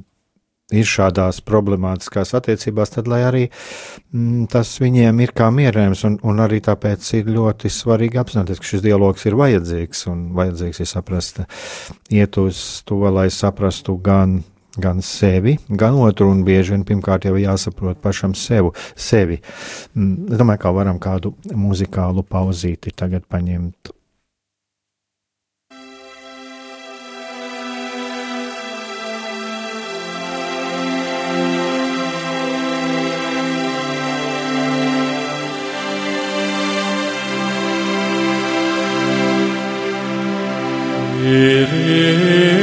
[0.73, 6.41] ir šādās problemātiskās attiecībās, tad lai arī mm, tas viņiem ir kā mierējums, un, un
[6.43, 11.43] arī tāpēc ir ļoti svarīgi apzināties, ka šis dialogs ir vajadzīgs, un vajadzīgs ir saprast,
[12.13, 14.41] iet uz to, lai saprastu gan
[14.73, 19.37] gan sevi, gan otru, un bieži vien pirmkārt jau jāsaprot pašam sevu, sevi.
[19.93, 23.93] Mm, es domāju, kā varam kādu muzikālu pauzīti tagad paņemt
[41.33, 42.62] Spirit.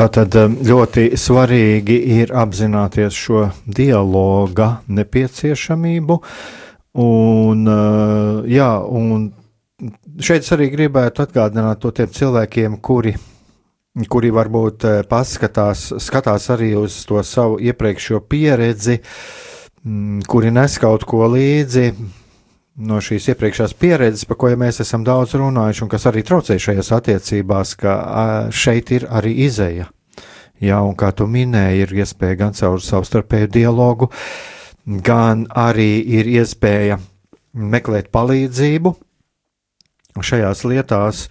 [0.00, 6.16] Tātad um, ļoti svarīgi ir apzināties šo dialoga nepieciešamību.
[7.04, 9.26] Un, uh, jā, un
[10.16, 13.12] šeit es arī gribētu atgādināt to tiem cilvēkiem, kuri,
[14.08, 19.02] kuri varbūt uh, paskatās, skatās arī uz to savu iepriekšējo pieredzi,
[19.84, 21.90] mm, kuri nes kaut ko līdzi,
[22.80, 26.56] no šīs iepriekšējās pieredzes, par ko ja mēs esam daudz runājuši, un kas arī traucē
[26.60, 27.94] šajās attiecībās, ka
[28.54, 29.90] šeit ir arī izeja.
[30.60, 34.10] Jā, un kā tu minēji, ir iespēja gan caur savstarpēju dialogu,
[34.84, 37.00] gan arī ir iespēja
[37.56, 38.94] meklēt palīdzību
[40.20, 41.24] šajās lietās.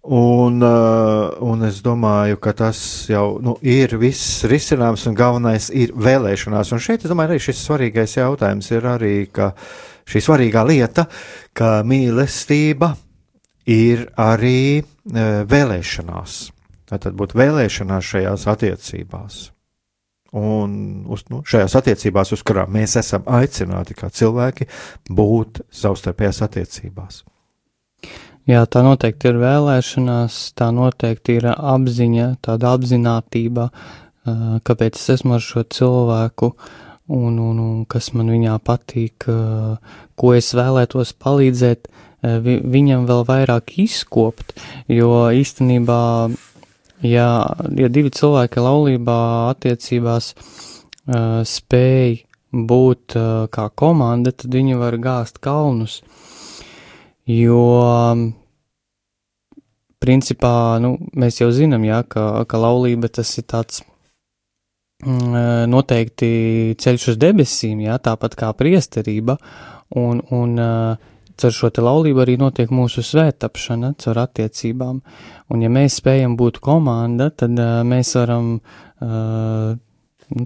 [0.00, 2.78] Un, un es domāju, ka tas
[3.10, 6.70] jau nu, ir viss risinājums, un galvenais ir vēlēšanās.
[6.72, 11.06] Un šeit, es domāju, arī šis svarīgais jautājums ir arī, ka uh, šī svarīgā lieta,
[11.56, 12.94] ka mīlestība
[13.70, 14.82] ir arī e,
[15.48, 16.40] vēlēšanās.
[16.90, 19.40] Tātad būt vēlēšanās šajās attiecībās.
[20.40, 20.72] Un
[21.10, 24.66] uz, nu, šajās attiecībās, uz kurām mēs esam aicināti kā cilvēki,
[25.10, 27.24] būt savstarpējās attiecībās.
[28.50, 33.66] Jā, tā noteikti ir vēlēšanās, tā noteikti ir apziņa, tāda apziņotība,
[34.66, 39.26] kāpēc es esmu ar šo cilvēku, uh, un, un, un kas man viņā patīk,
[40.14, 41.90] ko es vēlētos palīdzēt
[42.22, 44.54] viņam vēl vairāk izkopt,
[44.92, 46.00] jo īstenībā,
[47.06, 47.28] ja,
[47.80, 49.20] ja divi cilvēki laulībā
[49.54, 50.34] attiecībās
[51.50, 52.18] spēj
[52.50, 53.16] būt
[53.54, 56.00] kā komanda, tad viņi var gāzt kalnus,
[57.26, 57.64] jo
[60.00, 63.82] principā, nu, mēs jau zinām, jā, ka, ka laulība tas ir tāds
[65.00, 69.38] noteikti ceļš uz debesīm, jā, tāpat kā priesterība,
[69.96, 70.58] un, un
[71.40, 75.00] caur šo te laulību arī notiek mūsu svētapšana, caur attiecībām,
[75.50, 77.56] un ja mēs spējam būt komanda, tad
[77.88, 79.72] mēs varam uh,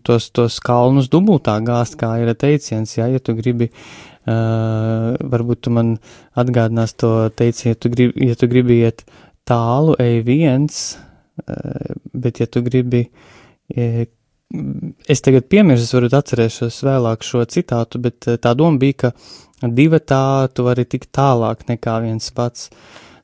[0.07, 5.75] tos, tos kalnus dubultā gāzt, kā ir teiciens, jā, ja tu gribi, uh, varbūt tu
[5.75, 5.97] man
[6.39, 9.07] atgādinās to teicienu, ja tu gribi, ja tu gribi iet
[9.49, 10.85] tālu, ej viens,
[11.43, 13.09] uh, bet ja tu gribi,
[15.09, 20.01] es tagad piemirstu, varu atcerēšos vēlāk šo citātu, bet eh, tā doma bija, ka divi
[20.01, 22.71] tā tu vari tikt tālāk nekā viens pats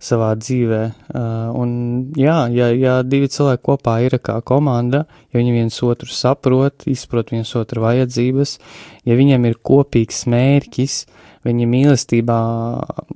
[0.00, 0.80] savā dzīvē.
[1.12, 1.72] Uh, un
[2.16, 7.34] jā, ja, ja divi cilvēki kopā ir kā komanda, ja viņi viens otru saprot, izprot
[7.34, 8.54] viens otru vajadzības,
[9.04, 10.96] ja viņiem ir kopīgs mērķis,
[11.44, 12.38] viņi mīlestībā
[12.80, 13.12] uh,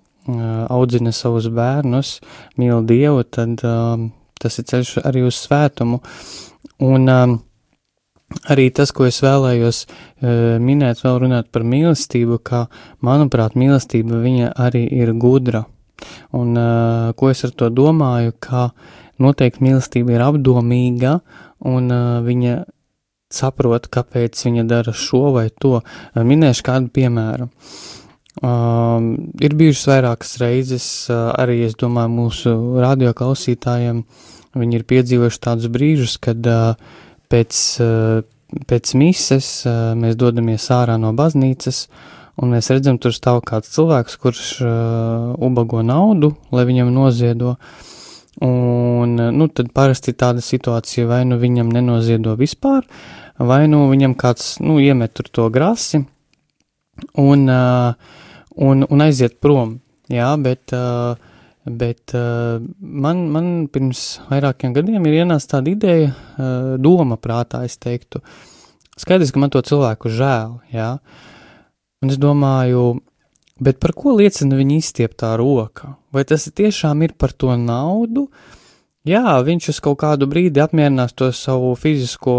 [0.68, 2.18] audzina savus bērnus,
[2.60, 4.04] mīl Dievu, tad uh,
[4.36, 6.02] tas ir ceļš arī uz svētumu.
[6.84, 7.38] Un, uh,
[8.50, 12.66] arī tas, ko es vēlējos uh, minēt, vēl runāt par mīlestību, ka,
[13.04, 15.64] manuprāt, mīlestība viņa arī ir gudra.
[16.34, 18.68] Un uh, ko es ar to domāju, ka
[19.22, 21.18] noteikti mīlestība ir apdomīga
[21.64, 22.62] un uh, viņa
[23.34, 25.80] saprot, kāpēc viņa dara šo vai to.
[26.14, 27.48] Minēšu kādu piemēru.
[28.44, 34.02] Um, ir bijušas vairākas reizes, uh, arī es domāju, mūsu radioklausītājiem,
[34.58, 36.74] viņi ir piedzīvojuši tādus brīžus, kad uh,
[37.30, 41.86] pēc, eh, pēc mises eh, mēs dodamies ārā no baznīcas,
[42.40, 47.52] un mēs redzam, tur stāv kāds cilvēks, kurš uh, ubago naudu, lai viņam noziedo.
[48.42, 52.82] Un, nu, tad parasti tāda situācija, vai nu viņam nenoziedo vispār,
[53.38, 56.02] vai nu viņam kāds, nu, iemet tur to grasi
[57.22, 59.78] un, un, un aiziet prom.
[60.10, 61.14] Jā, bet uh,
[61.64, 67.78] Bet uh, man, man pirms vairākiem gadiem ir ienāca tāda ideja, uh, doma prātā, es
[67.80, 68.20] teiktu.
[69.00, 70.90] Skaidrs, ka man to cilvēku žēl, jā.
[72.04, 72.98] Un es domāju,
[73.64, 75.94] bet par ko liecina viņa izstieptā roka?
[76.12, 78.28] Vai tas tiešām ir par to naudu?
[78.28, 78.60] Uh,
[79.04, 82.36] Jā, viņš uz kaut kādu brīdi apmierinās to savu fizisko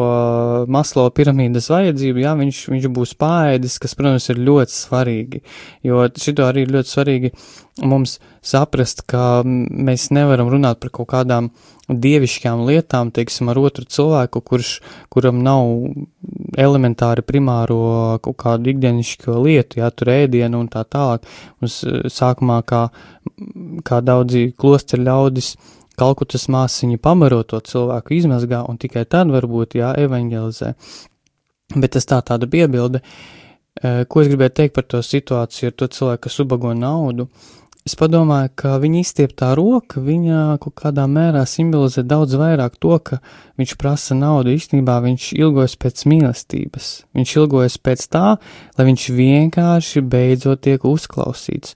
[0.65, 5.41] maslo piramīdas vajadzību, jā, viņš, viņš būs pāēdis, kas, protams, ir ļoti svarīgi,
[5.85, 7.31] jo šito arī ir ļoti svarīgi
[7.85, 11.51] mums saprast, ka mēs nevaram runāt par kaut kādām
[11.85, 14.73] dievišķām lietām, teiksim, ar otru cilvēku, kurš,
[15.13, 15.69] kuram nav
[16.57, 21.29] elementāri primāro kaut kādu ikdienišķo lietu, jā, tur ēdienu un tā tālāk.
[21.61, 21.77] Mums
[22.09, 22.87] sākumā, kā,
[23.85, 25.53] kā daudzi klosteri ļaudis,
[25.99, 30.73] Kalkutas māsiņa pamaro to cilvēku, izmazgā un tikai tad varbūt jā, evanģelizē.
[31.75, 33.01] Bet tas tā tāda piebilde,
[33.81, 37.29] ko es gribēju teikt par to situāciju ar to cilvēku, kas ubago naudu.
[37.85, 43.19] Es padomāju, ka viņa izstieptā roka, viņa kaut kādā mērā simbolizē daudz vairāk to, ka
[43.61, 44.55] viņš prasa naudu.
[44.57, 46.87] Īstenībā viņš ilgojas pēc mīlestības.
[47.13, 48.23] Viņš ilgojas pēc tā,
[48.79, 51.75] lai viņš vienkārši beidzot tiek uzklausīts.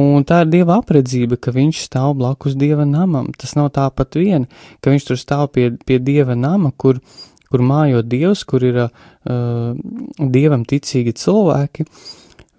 [0.00, 3.28] Un tā ir dieva apredzība, ka viņš stāv blakus dieva namam.
[3.36, 4.48] Tas nav tāpat vien,
[4.80, 7.02] ka viņš tur stāv pie, pie dieva nama, kur,
[7.52, 9.76] kur mājo dievs, kur ir uh,
[10.16, 11.84] dievam ticīgi cilvēki.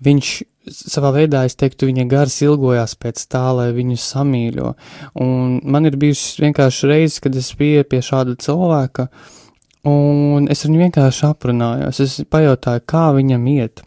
[0.05, 0.37] Viņš
[0.70, 4.74] savā veidā, es teiktu, viņa gars ilgojās pēc tā, lai viņu samīļo.
[5.24, 9.07] Un man ir bijušas vienkārši reizes, kad es biju pie šāda cilvēka,
[9.89, 12.01] un es viņu vienkārši aprunājos.
[12.03, 13.84] Es pajautāju, kā viņam iet,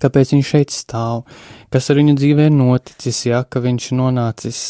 [0.00, 1.26] kāpēc viņš šeit stāv,
[1.72, 4.64] kas ar viņu dzīvē noticis, ja, ka viņš nonācis,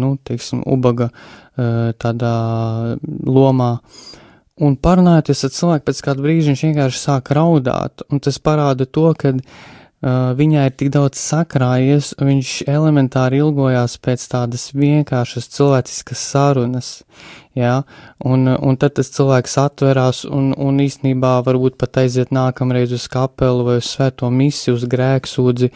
[0.00, 1.10] nu, teiksim, ubaga
[1.56, 2.36] tādā
[3.26, 3.74] lomā.
[4.60, 9.06] Un parunājoties ar cilvēku pēc kāda brīža, viņš vienkārši sāk raudāt, un tas parāda to,
[9.16, 16.88] ka Uh, viņai ir tik daudz sakrājies, viņš elementāri ilgojās pēc tādas vienkāršas cilvēciskas sarunas,
[17.56, 17.82] jā,
[18.24, 23.66] un, un tad tas cilvēks atverās un, un īstenībā varbūt pat aiziet nākamreiz uz kapelu
[23.66, 25.72] vai uz svēto misiju, uz grēksūdzi,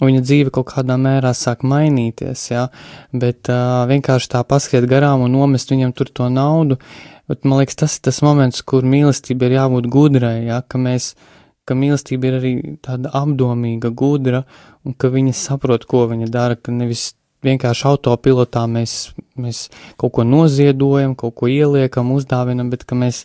[0.00, 2.68] un viņa dzīve kaut kādā mērā sāk mainīties, jā,
[3.12, 6.80] bet uh, vienkārši tā paskriet garām un nomest viņam tur to naudu,
[7.28, 11.12] bet man liekas, tas ir tas moments, kur mīlestība ir jābūt gudrai, jā, ka mēs,
[11.12, 11.34] uh,
[11.68, 12.52] ka mīlestība ir arī
[12.84, 14.42] tāda apdomīga, gudra,
[14.86, 17.12] un ka viņa saprot, ko viņa dara, ka nevis
[17.44, 18.96] vienkārši autopilotā mēs,
[19.38, 19.66] mēs
[20.00, 23.24] kaut ko noziedojam, kaut ko ieliekam, uzdāvinam, bet ka mēs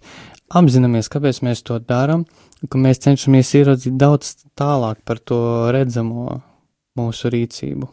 [0.54, 2.28] apzināmies, kāpēc mēs to darām,
[2.70, 5.42] ka mēs cenšamies ieraudzīt daudz tālāk par to
[5.74, 6.40] redzamo
[7.00, 7.90] mūsu rīcību.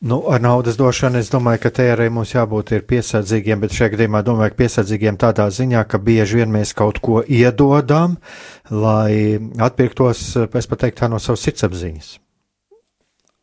[0.00, 4.22] Nu, ar naudas došanu es domāju, ka te arī mums jābūt piesardzīgiem, bet šajā gadījumā
[4.24, 8.14] domāju, ka piesardzīgiem tādā ziņā, ka bieži vien mēs kaut ko iedodam,
[8.72, 12.08] lai atpirktos, es pat teiktu, tā no savas sirdsapziņas.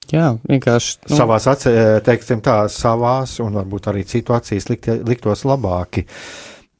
[0.10, 0.95] Jā, vienkārši.
[1.12, 1.20] Nu.
[1.20, 1.76] Savās, acē,
[2.08, 6.08] teiksim tā, savās un varbūt arī citu acīs likt, liktos labāki.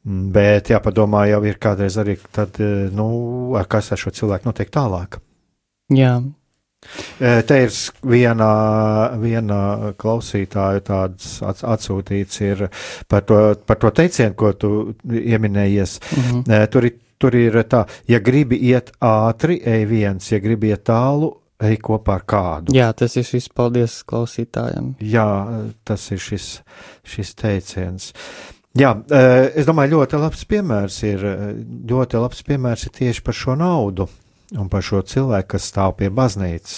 [0.07, 2.57] Bet jāpadomā jau ir kādreiz arī, tad,
[2.97, 3.07] nu,
[3.69, 5.19] kas ar šo cilvēku notiek tālāk.
[5.93, 6.15] Jā,
[7.17, 7.73] Te ir
[8.05, 8.49] viena,
[9.17, 9.59] viena
[9.97, 12.43] klausītāja tāds atsūtīts
[13.09, 14.71] par to, par to teicienu, ko tu
[15.03, 15.97] ieminējies.
[15.99, 16.67] Mm -hmm.
[16.71, 21.34] tur, ir, tur ir tā, ja gribi iet ātri, ej viens, ja gribi iet tālu,
[21.59, 22.75] ej kopā ar kādu.
[22.75, 24.93] Jā, tas ir šis paldies klausītājiem.
[25.01, 26.61] Jā, tas ir šis,
[27.03, 28.13] šis teiciens.
[28.78, 28.93] Jā,
[29.55, 31.19] es domāju, ļoti labs piemērs ir,
[31.89, 34.07] ļoti labs piemērs ir tieši par šo naudu
[34.56, 36.78] un par šo cilvēku, kas stāv pie baznīcas.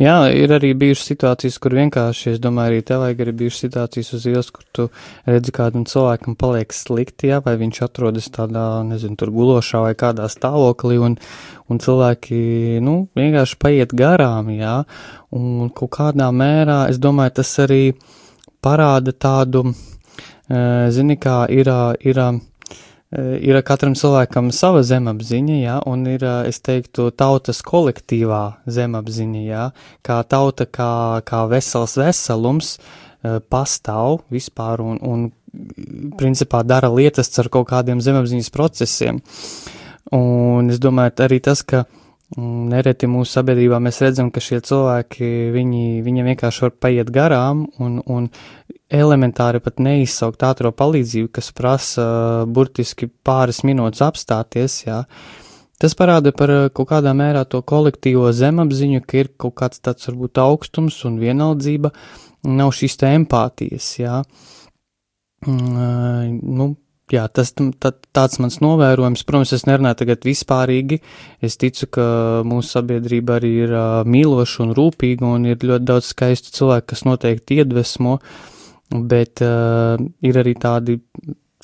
[0.00, 4.22] Jā, ir arī bijušas situācijas, kur vienkārši, es domāju, arī vajag arī bijušas situācijas uz
[4.30, 4.86] ielas, kur tu
[5.28, 10.30] redzi kādam cilvēkam paliek slikti, jā, vai viņš atrodas tādā, nezinu, tur gulošā vai kādā
[10.32, 11.18] stāvoklī, un,
[11.68, 12.40] un cilvēki,
[12.86, 14.78] nu, vienkārši paiet garām, jā,
[15.36, 17.82] un kaut kādā mērā, es domāju, tas arī
[18.64, 19.66] parāda tādu,
[20.48, 21.68] eh, zini, kā ir,
[22.00, 22.49] ir, Eh,
[23.10, 29.64] ir katram cilvēkam sava zemapziņa, jā, un ir, eh, es teiktu, tautas kolektīvā zemapziņa, jā,
[30.06, 35.30] kā tauta, kā, kā vesels veselums eh, pastāv vispār un, un
[36.16, 39.18] principā dara lietas ar kaut kādiem zemapziņas procesiem.
[40.14, 41.99] Un es domāju, arī tas, ka mm,
[42.38, 47.98] nereti mūsu sabiedrībā mēs redzam, ka šie cilvēki, viņi, viņi vienkārši var paiet garām un,
[48.06, 48.28] un
[48.90, 52.06] elementāri pat neizsaukt ātrā palīdzību, kas prasa
[52.46, 55.02] burtiski pāris minūtes apstāties, jā.
[55.80, 60.38] Tas parāda par kaut kādā mērā to kolektīvo zemapziņu, ka ir kaut kāds tāds varbūt
[60.42, 61.90] augstums un vienaldzība,
[62.46, 64.20] nav šīs te empātijas, jā.
[65.48, 66.74] Mm, nu,
[67.14, 69.24] jā, tas tā, tāds mans novērojums.
[69.28, 71.00] Protams, es nerunāju tagad vispārīgi.
[71.44, 72.06] Es ticu, ka
[72.46, 77.04] mūsu sabiedrība arī ir uh, mīloša un rūpīga, un ir ļoti daudz skaistu cilvēku, kas
[77.08, 78.18] noteikti iedvesmo.
[78.90, 80.98] Bet uh, ir arī tādi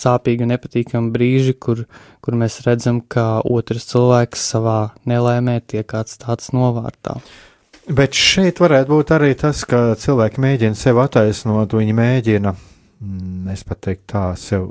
[0.00, 1.86] sāpīgi un nepatīkami brīži, kur,
[2.24, 4.78] kur mēs redzam, ka otrs cilvēks savā
[5.08, 7.18] nelaimē tiek atstāts novārtā.
[7.86, 12.52] Bet šeit varētu būt arī tas, ka cilvēki mēģina sevi attaisnot, viņi mēģina
[13.52, 14.62] es pat teiktu, tā sev.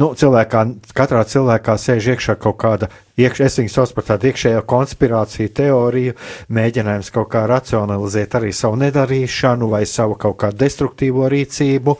[0.00, 0.64] Nu, cilvēkā,
[0.96, 2.88] katrā cilvēkā sēž iekšā kaut kāda,
[3.20, 6.16] iekš, es viņu saucu par tādu iekšējo konspirāciju teoriju,
[6.50, 11.96] mēģinājums kaut kā racionalizēt arī savu nedarīšanu vai savu kaut kādu destruktīvo rīcību.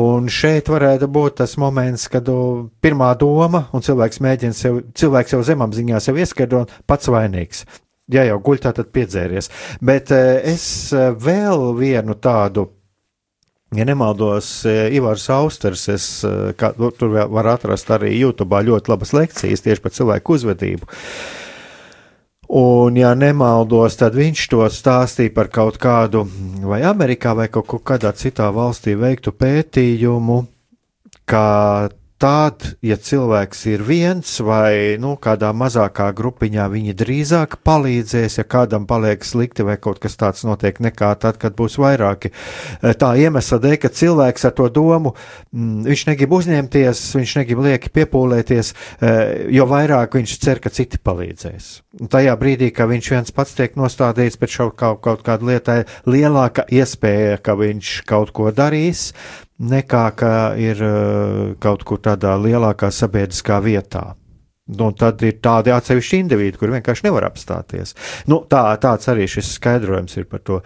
[0.00, 2.32] Un šeit varētu būt tas moments, kad
[2.82, 7.66] pirmā doma, un cilvēks mēģina sev, cilvēks jau zemapziņā sev ieskaidrot, pats vainīgs.
[8.12, 9.48] Ja jau guļ, tā tad piedzēries.
[9.84, 10.64] Bet eh, es
[10.96, 12.66] eh, vēl vienu tādu
[13.72, 18.92] Ja nemaldos, e, Ivars Austers, es, e, kā, nu, tur var atrast arī YouTube ļoti
[18.92, 20.88] labas lekcijas tieši par cilvēku uzvedību.
[22.52, 26.26] Un, ja nemaldos, tad viņš to stāstīja par kaut kādu,
[26.68, 30.42] vai Amerikā, vai kaut kādā citā valstī veiktu pētījumu,
[31.24, 31.46] ka
[32.22, 38.86] Tad, ja cilvēks ir viens vai nu, kādā mazākā grupiņā, viņi drīzāk palīdzēs, ja kādam
[38.86, 42.30] paliek slikti vai kaut kas tāds notiek, nekā tad, kad būs vairāki.
[42.30, 45.16] Eh, tā iemesla dēļ, ka cilvēks ar to domu,
[45.50, 51.02] mm, viņš negrib uzņemties, viņš negrib lieki piepūlēties, eh, jo vairāk viņš cer, ka citi
[51.02, 51.80] palīdzēs.
[52.00, 56.70] Un tajā brīdī, kad viņš viens pats tiek nostādīts pēc kaut, kaut kāda lieta, lielāka
[56.70, 59.10] iespēja, ka viņš kaut ko darīs,
[59.62, 64.12] nekā ka ir uh, kaut kur tādā lielākā sabiedriskā vietā.
[64.72, 67.96] Nu, tad ir tādi atsevišķi individi, kur vienkārši nevar apstāties.
[68.30, 70.60] Nu, tā, tāds arī šis skaidrojums ir par to.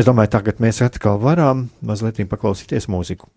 [0.00, 3.28] Es domāju, tagad mēs atkal varam mazliet paklausīties mūziku.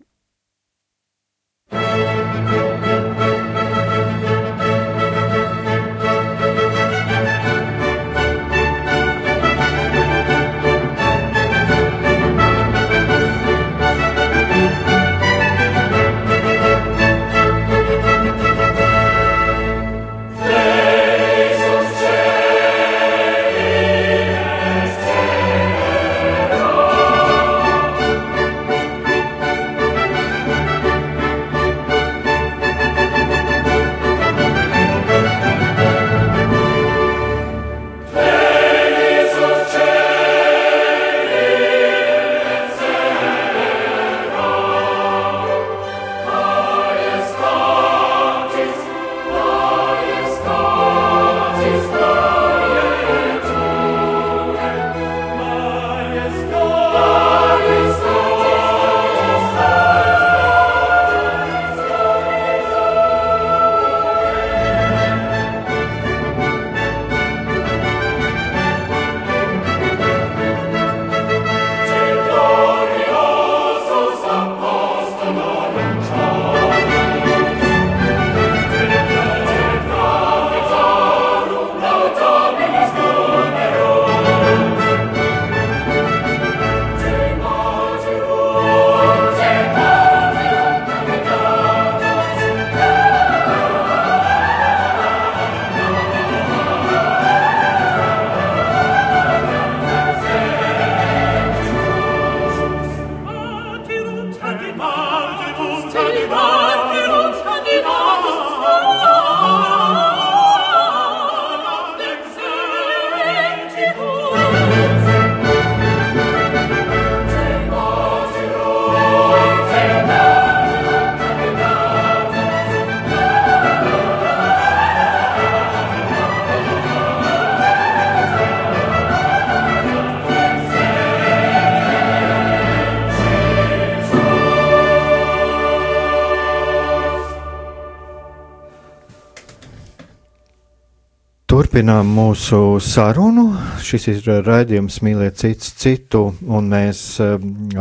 [141.74, 143.48] Turpinām mūsu sarunu.
[143.82, 147.32] Šis ir raidījums Mīliet cits citu, un mēs eh,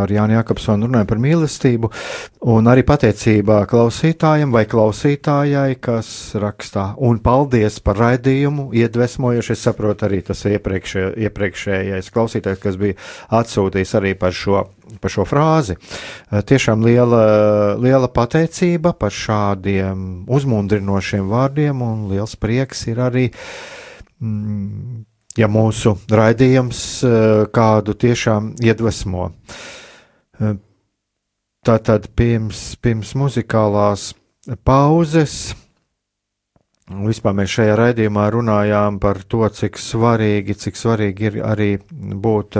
[0.01, 1.91] ar Jānu Jakobsonu runājam par mīlestību,
[2.49, 6.09] un arī pateicībā klausītājiem vai klausītājai, kas
[6.41, 6.87] rakstā.
[7.05, 9.51] Un paldies par raidījumu, iedvesmojuši.
[9.53, 12.97] Es saprotu arī tas iepriekšē, iepriekšējais klausītājs, kas bija
[13.43, 14.63] atsūtījis arī par šo
[15.03, 15.77] par šo frāzi.
[15.77, 17.21] Eh, tiešām liela,
[17.77, 23.82] liela pateicība par šādiem uzmundrinošiem vārdiem, un liels prieks ir arī, mm,
[25.37, 27.15] ja mūsu raidījums eh,
[27.53, 29.31] kādu tiešām iedvesmo.
[30.39, 30.55] Eh,
[31.65, 34.11] tātad pirms, pirms muzikālās
[34.67, 35.55] pauzes.
[36.93, 42.59] Vispār mēs šajā raidījumā runājām par to, cik svarīgi, cik svarīgi ir arī būt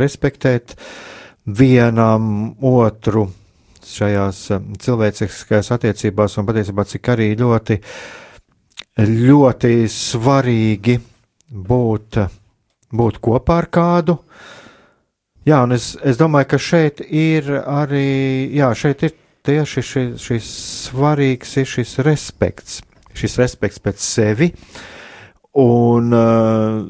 [0.00, 0.86] respektēt uh,
[1.46, 3.26] vienam otru
[3.82, 7.78] šajās eh, cilvēciskajās attiecībās, un patiesībā cik arī ļoti,
[9.00, 10.98] ļoti svarīgi
[11.52, 12.18] būt,
[12.92, 14.18] būt kopā ar kādu.
[15.48, 20.50] Jā, un es, es domāju, ka šeit ir arī, jā, šeit ir tieši šis, šis
[20.86, 22.82] svarīgs ir šis respekts,
[23.18, 24.52] šis respekts pēc sevi,
[25.58, 26.84] un uh,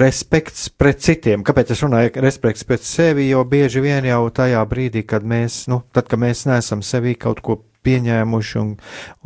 [0.00, 1.44] respekts pret citiem.
[1.44, 3.28] Kāpēc es runāju respekts pret sevi?
[3.28, 7.44] Jo bieži vien jau tajā brīdī, kad mēs, nu, tad, kad mēs neesam sevī kaut
[7.44, 8.72] ko pieņēmuši, un,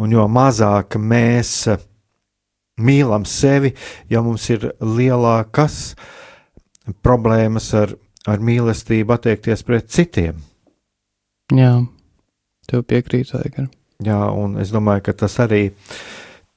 [0.02, 1.68] un jo mazāk mēs
[2.78, 3.74] mīlam sevi,
[4.10, 5.96] jo mums ir lielākas
[7.04, 7.92] problēmas ar,
[8.26, 10.40] ar mīlestību attiekties pret citiem.
[11.54, 11.74] Jā,
[12.68, 13.68] tev piekrīt, Aigar.
[14.04, 15.70] Jā, un es domāju, ka tas arī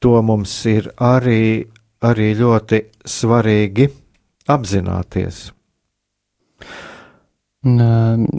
[0.01, 1.67] to mums ir arī
[2.01, 3.87] arī ļoti svarīgi
[4.51, 5.41] apzināties.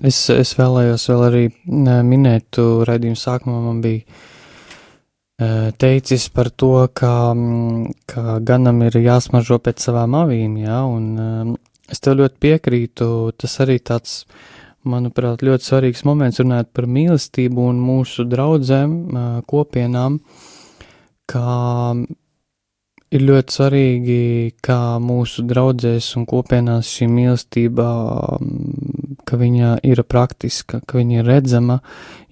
[0.03, 1.43] Es, es vēlējos vēl arī
[2.09, 4.03] minēt, tu raidījuma sākumā man bija
[5.79, 7.33] teicis par to, ka,
[8.11, 11.57] ka ganam ir jāsmaržo pēc savām avīm, jā, un
[11.93, 13.07] es tev ļoti piekrītu,
[13.39, 14.23] tas arī tāds,
[14.89, 18.97] manuprāt, ļoti svarīgs moments runāt par mīlestību un mūsu draudzēm,
[19.51, 20.19] kopienām,
[21.31, 21.53] kā
[23.13, 24.19] ir ļoti svarīgi,
[24.65, 27.87] kā mūsu draudzēs un kopienās šī mīlestība,
[28.41, 31.79] mm, ka viņa ir praktiska, ka viņa ir redzama,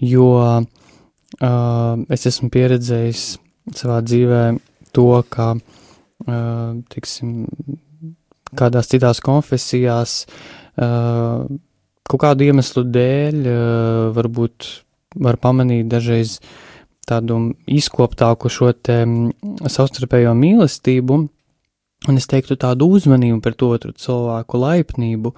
[0.00, 0.79] jo uh,
[1.40, 3.24] es esmu pieredzējis
[3.76, 4.42] savā dzīvē
[4.96, 7.46] to, ka, uh, tiksim,
[8.58, 11.46] kādās citās konfesijās uh,
[12.10, 14.68] kaut kādu iemeslu dēļ uh, varbūt
[15.22, 16.50] var pamanīt dažreiz uh,
[17.10, 21.20] tādu izkoptāku šo te mm, savstarpējo mīlestību.
[22.08, 25.34] Un es teiktu tādu uzmanību pret otru cilvēku, laipnību.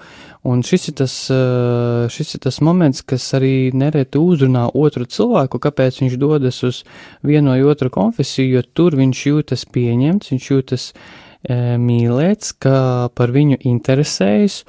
[0.47, 5.59] Un šis ir, tas, eh, šis ir tas moments, kas arī nereti uzrunā otru cilvēku,
[5.59, 6.85] kāpēc viņš dodas uz
[7.27, 10.93] vienu vai otru konfesiju, jo tur viņš jūtas pieņemts, viņš jūtas
[11.43, 14.63] e, mīlēts, ka par viņu interesējas,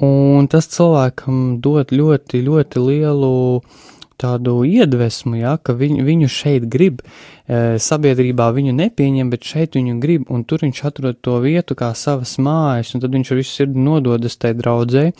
[0.00, 3.86] un tas cilvēkam dod ļoti, ļoti lielu uh,
[4.20, 9.98] tādu iedvesmu, ja, ka viņu, viņu šeit grib, e, sabiedrībā viņu nepieņem, bet šeit viņu
[10.02, 13.52] grib, un tur viņš atrod to vietu kā savas mājas, un tad viņš ar visu
[13.52, 15.10] sirdi nododas tai draudzē,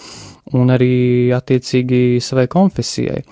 [0.57, 3.23] un arī attiecīgi savai konfesijai.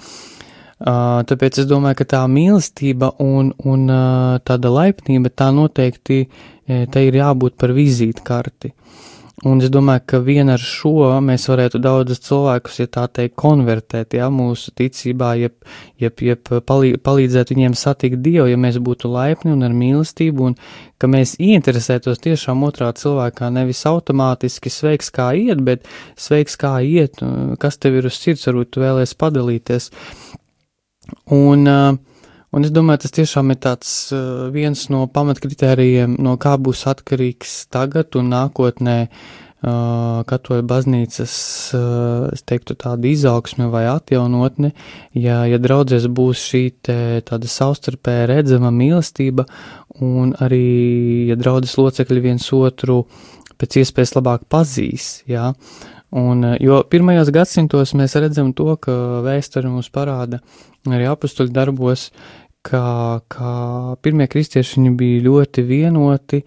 [0.85, 6.27] Uh, tāpēc es domāju, ka tā mīlestība un, un uh, tāda laipnība tā noteikti,
[6.65, 8.71] tai ir jābūt par vizītkarti.
[9.43, 14.15] Un es domāju, ka vien ar šo mēs varētu daudzus cilvēkus, ja tā teikt, konvertēt,
[14.15, 15.57] ja mūsu ticībā, jeb,
[15.99, 20.55] jeb, jeb palī, palīdzēt viņiem satikt Dievu, ja mēs būtu laipni un ar mīlestību, un
[21.03, 27.19] ka mēs ieinteresētos tiešām otrā cilvēkā nevis automātiski sveiks kā iet, bet sveiks kā iet,
[27.59, 29.91] kas tev ir uz sirds, varbūt tu vēlēs padalīties.
[31.35, 31.99] Un uh,
[32.55, 37.65] Un es domāju, tas tiešām ir tāds uh, viens no pamatkritērijiem, no kā būs atkarīgs
[37.75, 41.35] tagad un nākotnē uh, katoļu baznīcas,
[41.75, 44.71] uh, es teiktu, tāda izaugsme vai atjaunotne,
[45.19, 49.49] ja, ja draudzēs būs šī te, tāda savstarpēja redzama mīlestība
[49.99, 50.69] un arī,
[51.33, 53.01] ja draudzes locekļi viens otru
[53.59, 55.51] pēc iespējas labāk pazīs, jā.
[56.15, 58.93] Un, jo pirmajos gadsimtos mēs redzam to, ka
[59.27, 60.39] vēsture mums parāda
[60.93, 62.11] arī apustuļu darbos,
[62.65, 63.51] ka, ka
[64.03, 66.41] pirmie kristieši bija ļoti vienoti,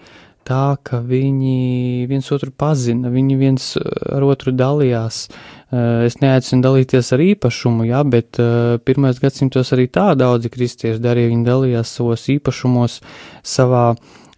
[0.47, 5.25] tā ka viņi viens otru pazina, viņi viens ar otru dalījās.
[5.27, 11.03] Eh, es neaicinu dalīties ar īpašumu, jā, bet eh, pirmais gadsimtos arī tā daudzi kristieši
[11.03, 13.01] darīja, viņi dalījās savos īpašumos,
[13.43, 13.89] savā,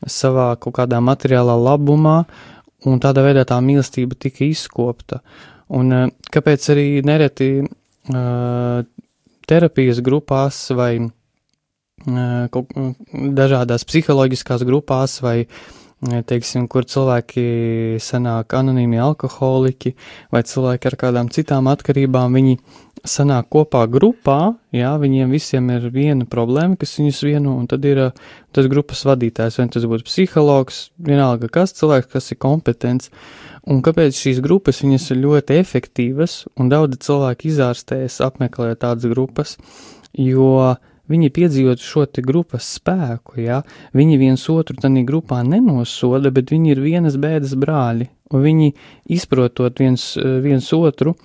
[0.10, 2.24] savā kaut kādā materiālā labumā,
[2.90, 5.22] un tādā veidā tā mīlestība tika izkopta.
[5.78, 8.82] Un eh, kāpēc arī nereti uh,
[9.50, 10.94] terapijas grupās vai
[12.06, 15.46] dažādās psiholoģiskās grupās vai,
[16.00, 19.96] teiksim, kur cilvēki sanāk anonīmi alkoholiķi
[20.32, 22.60] vai cilvēki ar kādām citām atkarībām, viņi
[23.08, 28.10] sanāk kopā grupā, jā, viņiem visiem ir viena problēma, kas viņus vieno, un tad ir
[28.56, 33.12] tas grupas vadītājs, vai tas būtu psihologs, vienalga kas cilvēks, kas ir kompetents,
[33.68, 39.58] un kāpēc šīs grupas viņas ir ļoti efektīvas, un daudzi cilvēki izārstējas apmeklējot tādas grupas,
[40.18, 40.78] jo uh,
[41.10, 43.64] Viņi piedzīvot šo te grupas spēku, ja
[43.98, 48.70] viņi viens otru tādā grupā nenosoda, bet viņi ir vienas bēdas brāļi, un viņi
[49.18, 51.16] izprotot viens, viens otru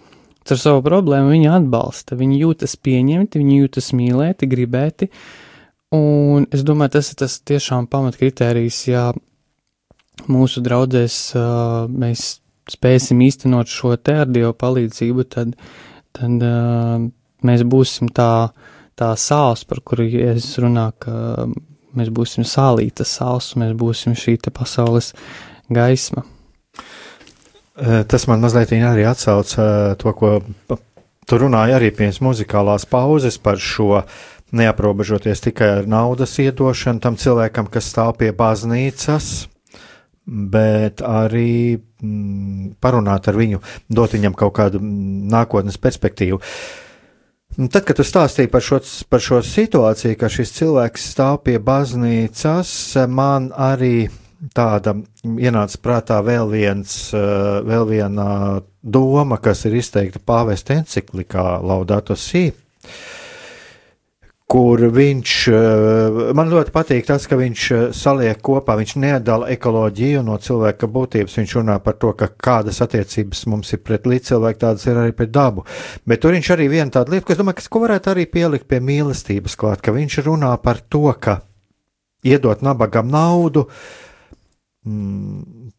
[0.45, 5.11] ar savu problēmu, viņi atbalsta, viņi jūtas pieņemti, viņi jūtas mīlēti, gribēti,
[5.97, 9.07] un es domāju, tas ir tas tiešām pamatkritērijs, ja
[10.33, 12.39] mūsu draudzēs uh, mēs
[12.73, 15.57] spēsim īstenot šo te ar Dievu palīdzību, tad,
[16.17, 17.03] tad uh,
[17.45, 21.47] mēs būsim tā, uh, tā sāls, par kuru es runāju, ka
[21.99, 25.13] mēs būsim sālīta sāls, mēs būsim šī pasaules
[25.73, 26.25] gaisma.
[27.75, 29.51] Tas man mazliet arī atsauc
[29.99, 30.37] to, ko
[31.27, 34.05] tu runāji arī pirms muzikālās pauzes par šo
[34.55, 39.49] neaprobežoties tikai ar naudas iedošanu tam cilvēkam, kas stāv pie baznīcas,
[40.25, 43.59] bet arī mm, parunāt ar viņu,
[43.91, 46.39] dot viņam kaut kādu nākotnes perspektīvu.
[46.39, 46.84] Uh, Un
[47.57, 48.81] tad, kad tu stāstīji par šo,
[49.11, 52.71] par šo situāciju, ka šis cilvēks stāv pie baznīcas,
[53.11, 54.09] man arī
[54.55, 58.29] tāda ienāca prātā vēl, viens, vēl viena
[58.83, 62.51] doma, kas ir izteikta pāvesta enciklikā Laudato Si,
[64.51, 70.23] kur viņš, eh, man ļoti patīk tas, ka viņš eh, saliek kopā, viņš neatdala ekoloģiju
[70.27, 74.85] no cilvēka būtības, viņš runā par to, ka kādas attiecības mums ir pret līdzcilvēku, tādas
[74.87, 75.65] ir arī pret dabu.
[76.07, 78.69] Bet tur viņš arī viena tāda lieta, ko es domāju, kas, ko varētu arī pielikt
[78.69, 81.41] pie mīlestības klāt, ka viņš runā par to, ka
[82.25, 83.65] iedot nabagam naudu,
[84.85, 85.73] mm,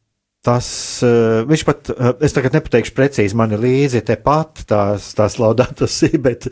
[0.45, 0.67] Tas
[1.01, 5.95] uh, viņš pat, uh, es tagad nepateikšu precīzi, man ir līdzi tepat tās, tās laudātas,
[6.25, 6.45] bet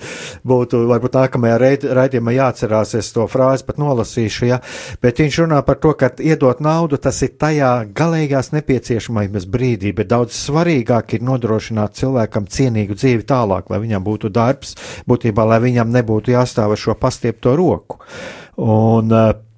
[0.49, 1.59] būtu varbūt nākamajā
[1.99, 4.59] raidījumā jāatcerās, es to frāzi pat nolasīšu, ja,
[5.03, 10.09] bet viņš runā par to, ka iedot naudu, tas ir tajā galīgās nepieciešamības brīdī, bet
[10.09, 14.73] daudz svarīgāk ir nodrošināt cilvēkam cienīgu dzīvi tālāk, lai viņam būtu darbs,
[15.05, 18.01] būtībā, lai viņam nebūtu jāstāv ar šo pastiepto roku.
[18.57, 19.52] Un, uh,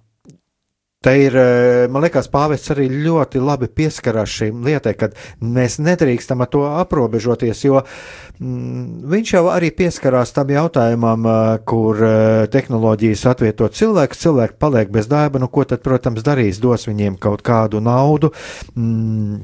[1.06, 6.42] Te ir, eh, man liekas, pāvests arī ļoti labi pieskarās šīm lietai, kad mēs nedrīkstam
[6.42, 13.26] ar to aprobežoties, jo mm, viņš jau arī pieskarās tam jautājumam, eh, kur eh, tehnoloģijas
[13.36, 17.84] atvieto cilvēku, cilvēki paliek bez darba, nu ko tad, protams, darīs, dos viņiem kaut kādu
[17.86, 18.34] naudu.
[18.74, 19.44] Mm,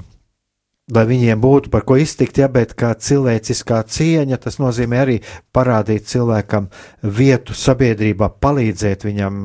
[0.92, 5.18] lai viņiem būtu par ko iztikt, ja, bet kā cilvēciskā cieņa, tas nozīmē arī
[5.56, 6.70] parādīt cilvēkam
[7.02, 9.38] vietu sabiedrībā, palīdzēt viņam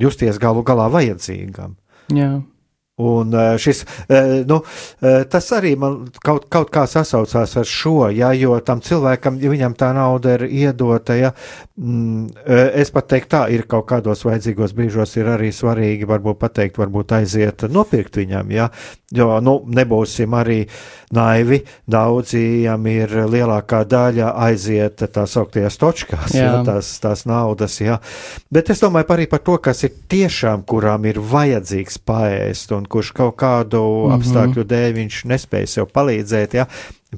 [0.00, 1.76] justies galu galā vajadzīgam.
[2.14, 2.32] Jā.
[3.00, 4.60] Un eh, šis, eh, nu,
[5.00, 9.52] eh, tas arī man kaut, kaut kā sasaucās ar šo, ja, jo tam cilvēkam, ja
[9.52, 11.32] viņam tā nauda ir iedota, ja,
[11.80, 12.44] mm,
[12.80, 17.14] es pat teiktu tā, ir kaut kādos vajadzīgos brīžos ir arī svarīgi varbūt pateikt, varbūt
[17.20, 18.68] aiziet nopirkt viņam, ja,
[19.14, 20.60] jo, nu, nebūsim arī
[21.14, 26.44] naivi, daudziem ir lielākā daļa aiziet tā sauktajās točkās, Jā.
[26.44, 27.98] ja, tās, tās naudas, ja,
[28.52, 33.12] bet es domāju arī par to, kas ir tiešām, kurām ir vajadzīgs paēst un kurš
[33.16, 34.18] kaut kādu mm -hmm.
[34.18, 36.58] apstākļu dēļ viņš nespēja sev palīdzēt.
[36.58, 36.66] Ja?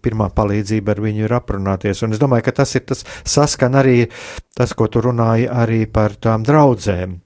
[0.02, 4.08] Pirmā palīdzība ar viņu ir aprunāties, un es domāju, ka tas ir tas saskan arī
[4.56, 7.20] tas, ko tu runāji arī par tām draudzēm.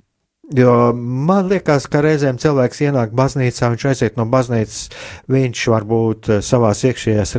[0.55, 4.91] Jo man liekas, ka reizēm cilvēks ienāk baznīcā, viņš aiziet no baznīcas,
[5.27, 7.35] viņš varbūt savā iekšējās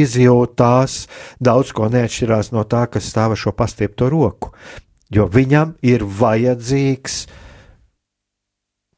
[0.00, 1.08] izjūtās
[1.40, 4.52] daudz ko neatšķirās no tā, kas stāva šo pastiepto roku.
[5.12, 7.45] Jo viņam ir vajadzīgs uh,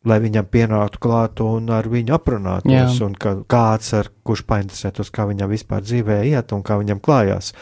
[0.06, 3.06] lai viņam pienāktu klāt un ar viņu aprunātos, Jā.
[3.06, 7.52] un ka kāds, ar kurš painteresētos, kā viņam vispār dzīvē iet un kā viņam klājās.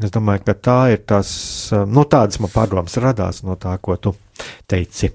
[0.00, 1.28] Es domāju, ka tā ir tas,
[1.70, 4.14] nu, tādas man pārdomas radās no tā, ko tu
[4.70, 5.12] teici.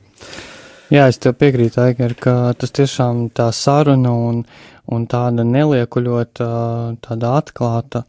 [0.90, 4.44] Jā, es tev piekrītu, Aigar, ka tas tiešām tā saruna un,
[4.90, 6.48] un tāda neliekuļota,
[7.06, 8.06] tāda atklāta,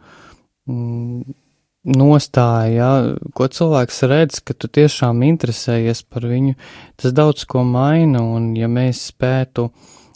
[0.69, 1.40] mm,
[1.89, 2.91] nostāja, ja,
[3.33, 6.57] ko cilvēks redz, ka tu tiešām interesējies par viņu,
[7.01, 9.71] tas daudz ko maina, un ja mēs spētu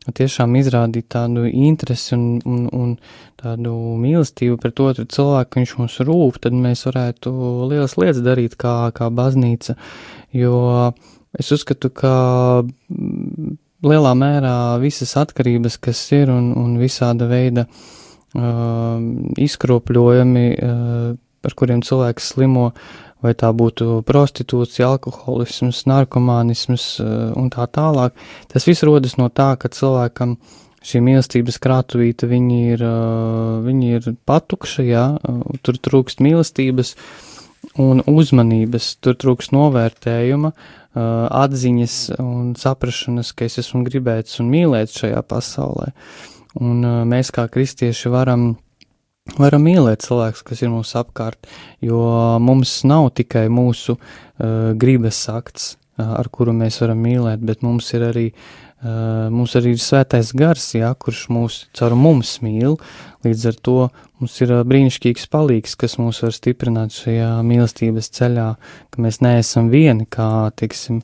[0.05, 2.91] tiešām izrādīt tādu interesi un, un, un
[3.41, 7.33] tādu mīlestību pret otru cilvēku, viņš mums rūp, tad mēs varētu
[7.73, 9.79] lielas lietas darīt kā, kā baznīca,
[10.37, 10.61] jo
[11.33, 12.15] es uzskatu, ka
[13.85, 19.01] lielā mērā visas atkarības, kas ir un, un visāda veida uh,
[19.41, 21.15] izkropļojumi, uh,
[21.45, 22.71] ar kuriem cilvēks slimo,
[23.25, 28.17] vai tā būtu prostitūcija, alkoholisms, narkomānisms eh, un tā tālāk.
[28.53, 30.37] Tas viss rodas no tā, ka cilvēkam
[30.85, 35.07] šī mīlestības krātuvīte, viņi ir, eh, viņi ir patukša, jā,
[35.65, 36.95] tur trūkst mīlestības
[37.81, 41.01] un uzmanības, tur trūkst novērtējuma, eh,
[41.45, 45.93] atziņas un saprašanas, ka es esmu gribēts un mīlēts šajā pasaulē.
[46.61, 48.53] Un mēs kā kristieši varam
[49.39, 51.49] varam mīlēt cilvēkus, kas ir mūsu apkārt,
[51.83, 52.03] jo
[52.45, 57.89] mums nav tikai mūsu uh, gribas akts, uh, ar kuru mēs varam mīlēt, bet mums
[57.97, 58.27] ir arī,
[58.85, 62.77] uh, mums arī ir svētais gars, jā, kurš mūs caur mums mīl,
[63.25, 63.79] līdz ar to
[64.21, 68.49] mums ir brīnišķīgs palīgs, kas mūs var stiprināt šajā mīlestības ceļā,
[68.93, 71.01] ka mēs neesam vieni, kā, teiksim,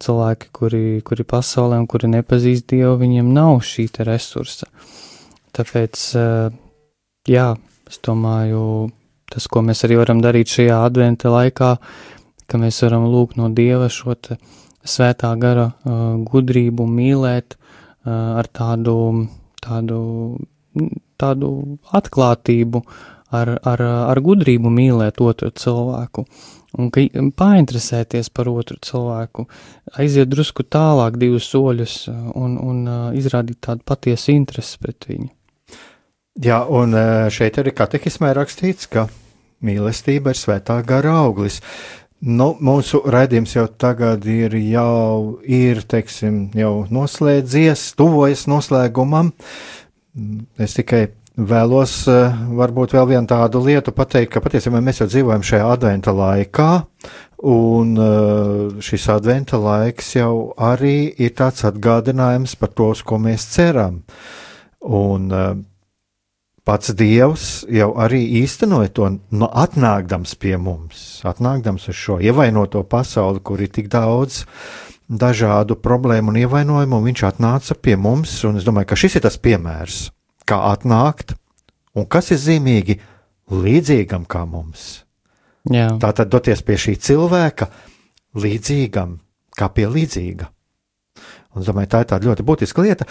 [0.00, 4.66] cilvēki, kuri, kuri pasaulē un kuri nepazīst Dievu, viņiem nav šī resursa.
[5.54, 6.58] Tāpēc uh,
[7.30, 7.50] jā,
[7.90, 8.90] es domāju,
[9.30, 11.74] tas, ko mēs arī varam darīt šajā adventa laikā,
[12.50, 14.16] ka mēs varam lūgt no Dieva šo
[14.80, 18.96] svētā gara uh, gudrību mīlēt uh, ar tādu,
[19.62, 20.00] tādu,
[21.20, 21.50] tādu
[21.94, 22.82] atklātību,
[23.30, 26.24] ar, ar, ar gudrību mīlēt otru cilvēku.
[26.78, 27.02] Un ka
[27.34, 29.48] painteresēties par otru cilvēku,
[29.98, 32.04] aiziet drusku tālāk, divus soļus,
[32.38, 35.28] un, un uh, izrādīt tādu patiesu interesi pret viņu.
[36.38, 37.04] Jā, un e,
[37.34, 39.08] šeit arī katehismē rakstīts, ka
[39.66, 41.58] mīlestība ir svētā gara auglis.
[42.20, 49.32] Nu, mūsu raidījums jau tagad ir, jau ir, teiksim, jau noslēdzies, tuvojas noslēgumam.
[50.60, 51.08] Es tikai
[51.40, 56.14] vēlos uh, varbūt vēl vienu tādu lietu pateikt, ka patiesībā mēs jau dzīvojam šajā adventa
[56.14, 56.70] laikā,
[57.40, 63.46] Un uh, šis adventa laiks jau arī ir tāds atgādinājums par to, uz ko mēs
[63.54, 64.02] ceram.
[64.84, 65.30] Un
[66.70, 73.42] pats Dievs jau arī īstenoja to, no atnākdams pie mums, atnākdams uz šo ievainoto pasauli,
[73.42, 74.44] kur ir tik daudz
[75.10, 79.26] dažādu problēmu un ievainojumu, un viņš atnāca pie mums, un es domāju, ka šis ir
[79.26, 80.00] tas piemērs,
[80.46, 81.34] kā atnākt,
[81.98, 83.00] un kas ir zīmīgi
[83.50, 85.00] līdzīgam kā mums
[85.68, 85.90] Jā.
[86.00, 87.68] Tā tad doties pie šī cilvēka
[88.40, 89.18] līdzīgam,
[89.58, 90.48] kā pie līdzīga.
[91.50, 93.06] Un, domāju, tā ir tāda ļoti būtiska lieta.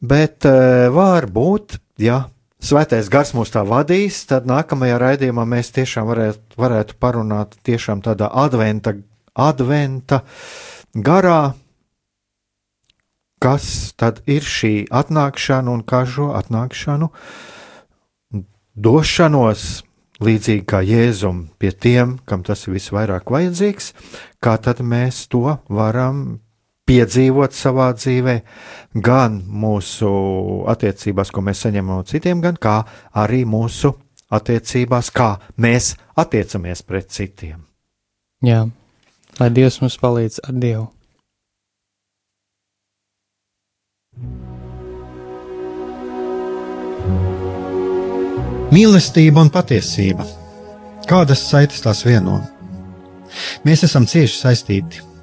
[0.00, 2.22] Bet uh, var būt, ja
[2.62, 8.30] svētais gars mūs tā vadīs, tad nākamajā raidījumā mēs tiešām varētu, varētu parunāt tiešām tādā
[8.44, 8.94] adventa,
[9.34, 10.22] adventa
[10.94, 11.54] garā,
[13.42, 17.10] kas tad ir šī atnākšana un kā šo atnākšanu
[18.78, 19.82] došanos
[20.22, 23.92] līdzīgi kā Jēzum pie tiem, kam tas ir visvairāk vajadzīgs,
[24.42, 26.38] kā tad mēs to varam
[26.88, 28.36] piedzīvot savā dzīvē,
[29.04, 30.10] gan mūsu
[30.72, 32.80] attiecībās, ko mēs saņemam no citiem, gan kā
[33.22, 33.92] arī mūsu
[34.32, 37.62] attiecībās, kā mēs attiecamies pret citiem.
[38.42, 38.64] Jā,
[39.38, 40.88] lai Dievs mums palīdz ar Dievu.
[48.72, 50.24] Mīlestība un patiesība.
[51.08, 52.38] Kādas saites tās vieno?
[53.66, 55.11] Mēs esam cieši saistīti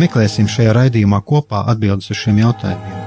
[0.00, 3.00] Meklēsim šajā raidījumā kopā atbildes uz šiem jautājumiem.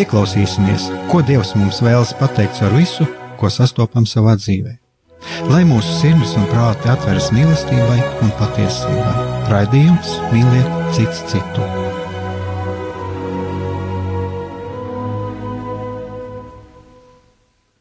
[0.00, 3.06] Ieklausīsimies, ko Dievs mums vēlas pateikt ar visu,
[3.40, 4.76] ko sastopam savā dzīvē.
[5.50, 11.79] Lai mūsu sirds un prāti atveras mīlestībai un patiesībai, raidījums mīliet citu citu.